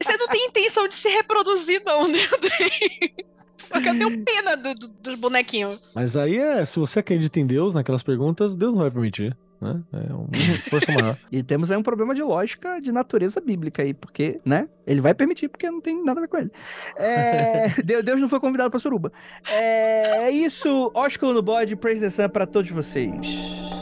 [0.05, 3.14] você não tem intenção de se reproduzir, não, né, Andrei?
[3.68, 5.90] Porque eu tenho pena do- do- dos bonequinhos.
[5.94, 9.34] Mas aí é, se você acredita em Deus naquelas perguntas, Deus não vai permitir.
[9.62, 9.80] Né?
[9.92, 10.28] É uma
[10.68, 11.16] força maior.
[11.30, 14.68] E temos aí um problema de lógica de natureza bíblica aí, porque, né?
[14.84, 16.50] Ele vai permitir, porque não tem nada a ver com ele.
[16.96, 17.68] É,
[18.02, 19.12] Deus não foi convidado pra suruba.
[19.48, 20.90] É, é isso.
[20.94, 23.82] Ósculo no bode, praise the sun pra todos vocês.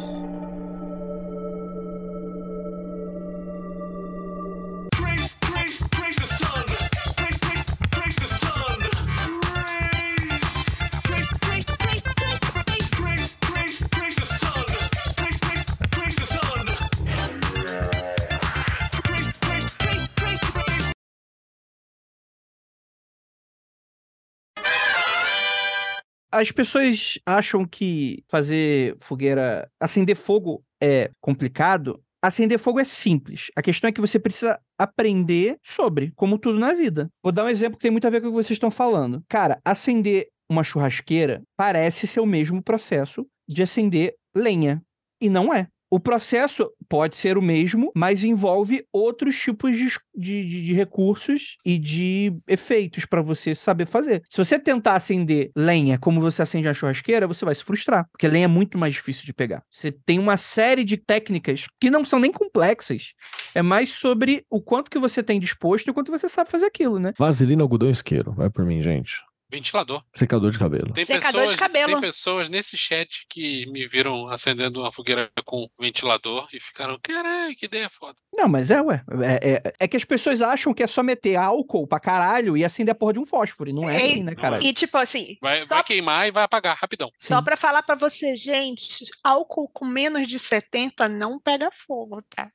[26.40, 32.02] As pessoas acham que fazer fogueira, acender fogo é complicado.
[32.22, 33.50] Acender fogo é simples.
[33.54, 37.10] A questão é que você precisa aprender sobre, como tudo na vida.
[37.22, 39.22] Vou dar um exemplo que tem muito a ver com o que vocês estão falando.
[39.28, 44.82] Cara, acender uma churrasqueira parece ser o mesmo processo de acender lenha.
[45.20, 45.68] E não é.
[45.90, 51.78] O processo pode ser o mesmo, mas envolve outros tipos de, de, de- recursos e
[51.78, 54.22] de efeitos para você saber fazer.
[54.30, 58.28] Se você tentar acender lenha como você acende uma churrasqueira, você vai se frustrar, porque
[58.28, 59.62] lenha é muito mais difícil de pegar.
[59.70, 63.12] Você tem uma série de técnicas que não são nem complexas.
[63.54, 66.66] É mais sobre o quanto que você tem disposto e o quanto você sabe fazer
[66.66, 67.12] aquilo, né?
[67.18, 68.32] Vaselina, algodão isqueiro.
[68.32, 69.22] Vai por mim, gente.
[69.50, 70.02] Ventilador.
[70.14, 70.92] Secador de cabelo.
[70.92, 71.92] Tem Secador de pessoas, cabelo.
[71.92, 77.54] Tem pessoas nesse chat que me viram acendendo uma fogueira com ventilador e ficaram, caralho,
[77.56, 78.16] que ideia foda.
[78.32, 79.02] Não, mas é, ué.
[79.42, 82.64] É, é- é que as pessoas acham que é só meter álcool pra caralho e
[82.64, 83.70] acender a porra de um fósforo.
[83.70, 84.58] E não é Ei, assim, né, não cara?
[84.58, 84.60] é.
[84.64, 87.10] E tipo assim, Vai, só, vai queimar e vai apagar rapidão.
[87.16, 92.50] só pra falar pra você, gente, álcool com menos de 70 não pega fogo, tá?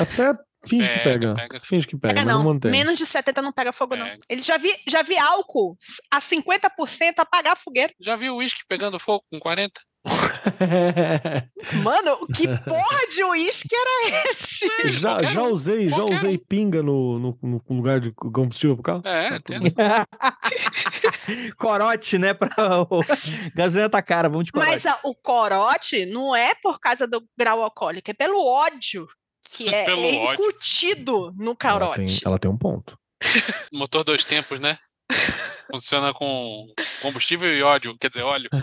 [0.00, 1.34] Até finge que Pega, pega.
[1.34, 1.66] pega sim.
[1.66, 4.06] finge que pega, Pega mas não não, menos de 70 não pega fogo, não.
[4.06, 4.20] Pega.
[4.28, 5.76] Ele já vi, já vi álcool
[6.10, 7.92] a 50% apagar a fogueira.
[8.00, 9.80] Já viu o uísque pegando fogo com 40?
[11.82, 14.66] Mano, que porra de uísque era esse?
[14.90, 16.38] já, Qualquer já um, usei, já usei um.
[16.48, 19.02] pinga no, no, no lugar de combustível pro carro.
[19.04, 19.58] É, tem
[21.58, 22.32] Corote, né?
[22.34, 22.50] Pra...
[22.88, 23.00] o-
[23.54, 24.70] Gasolina tá cara, vamos de corote.
[24.70, 29.06] Mas ah, o corote não é por causa do grau alcoólico, é pelo ódio
[29.54, 30.34] que é, Pelo é ódio.
[30.34, 32.20] incutido no Ela tem, corote.
[32.26, 32.98] ela tem um ponto.
[33.72, 34.78] motor dois tempos, né?
[35.70, 36.66] Funciona com
[37.02, 38.48] combustível e óleo, quer dizer, óleo.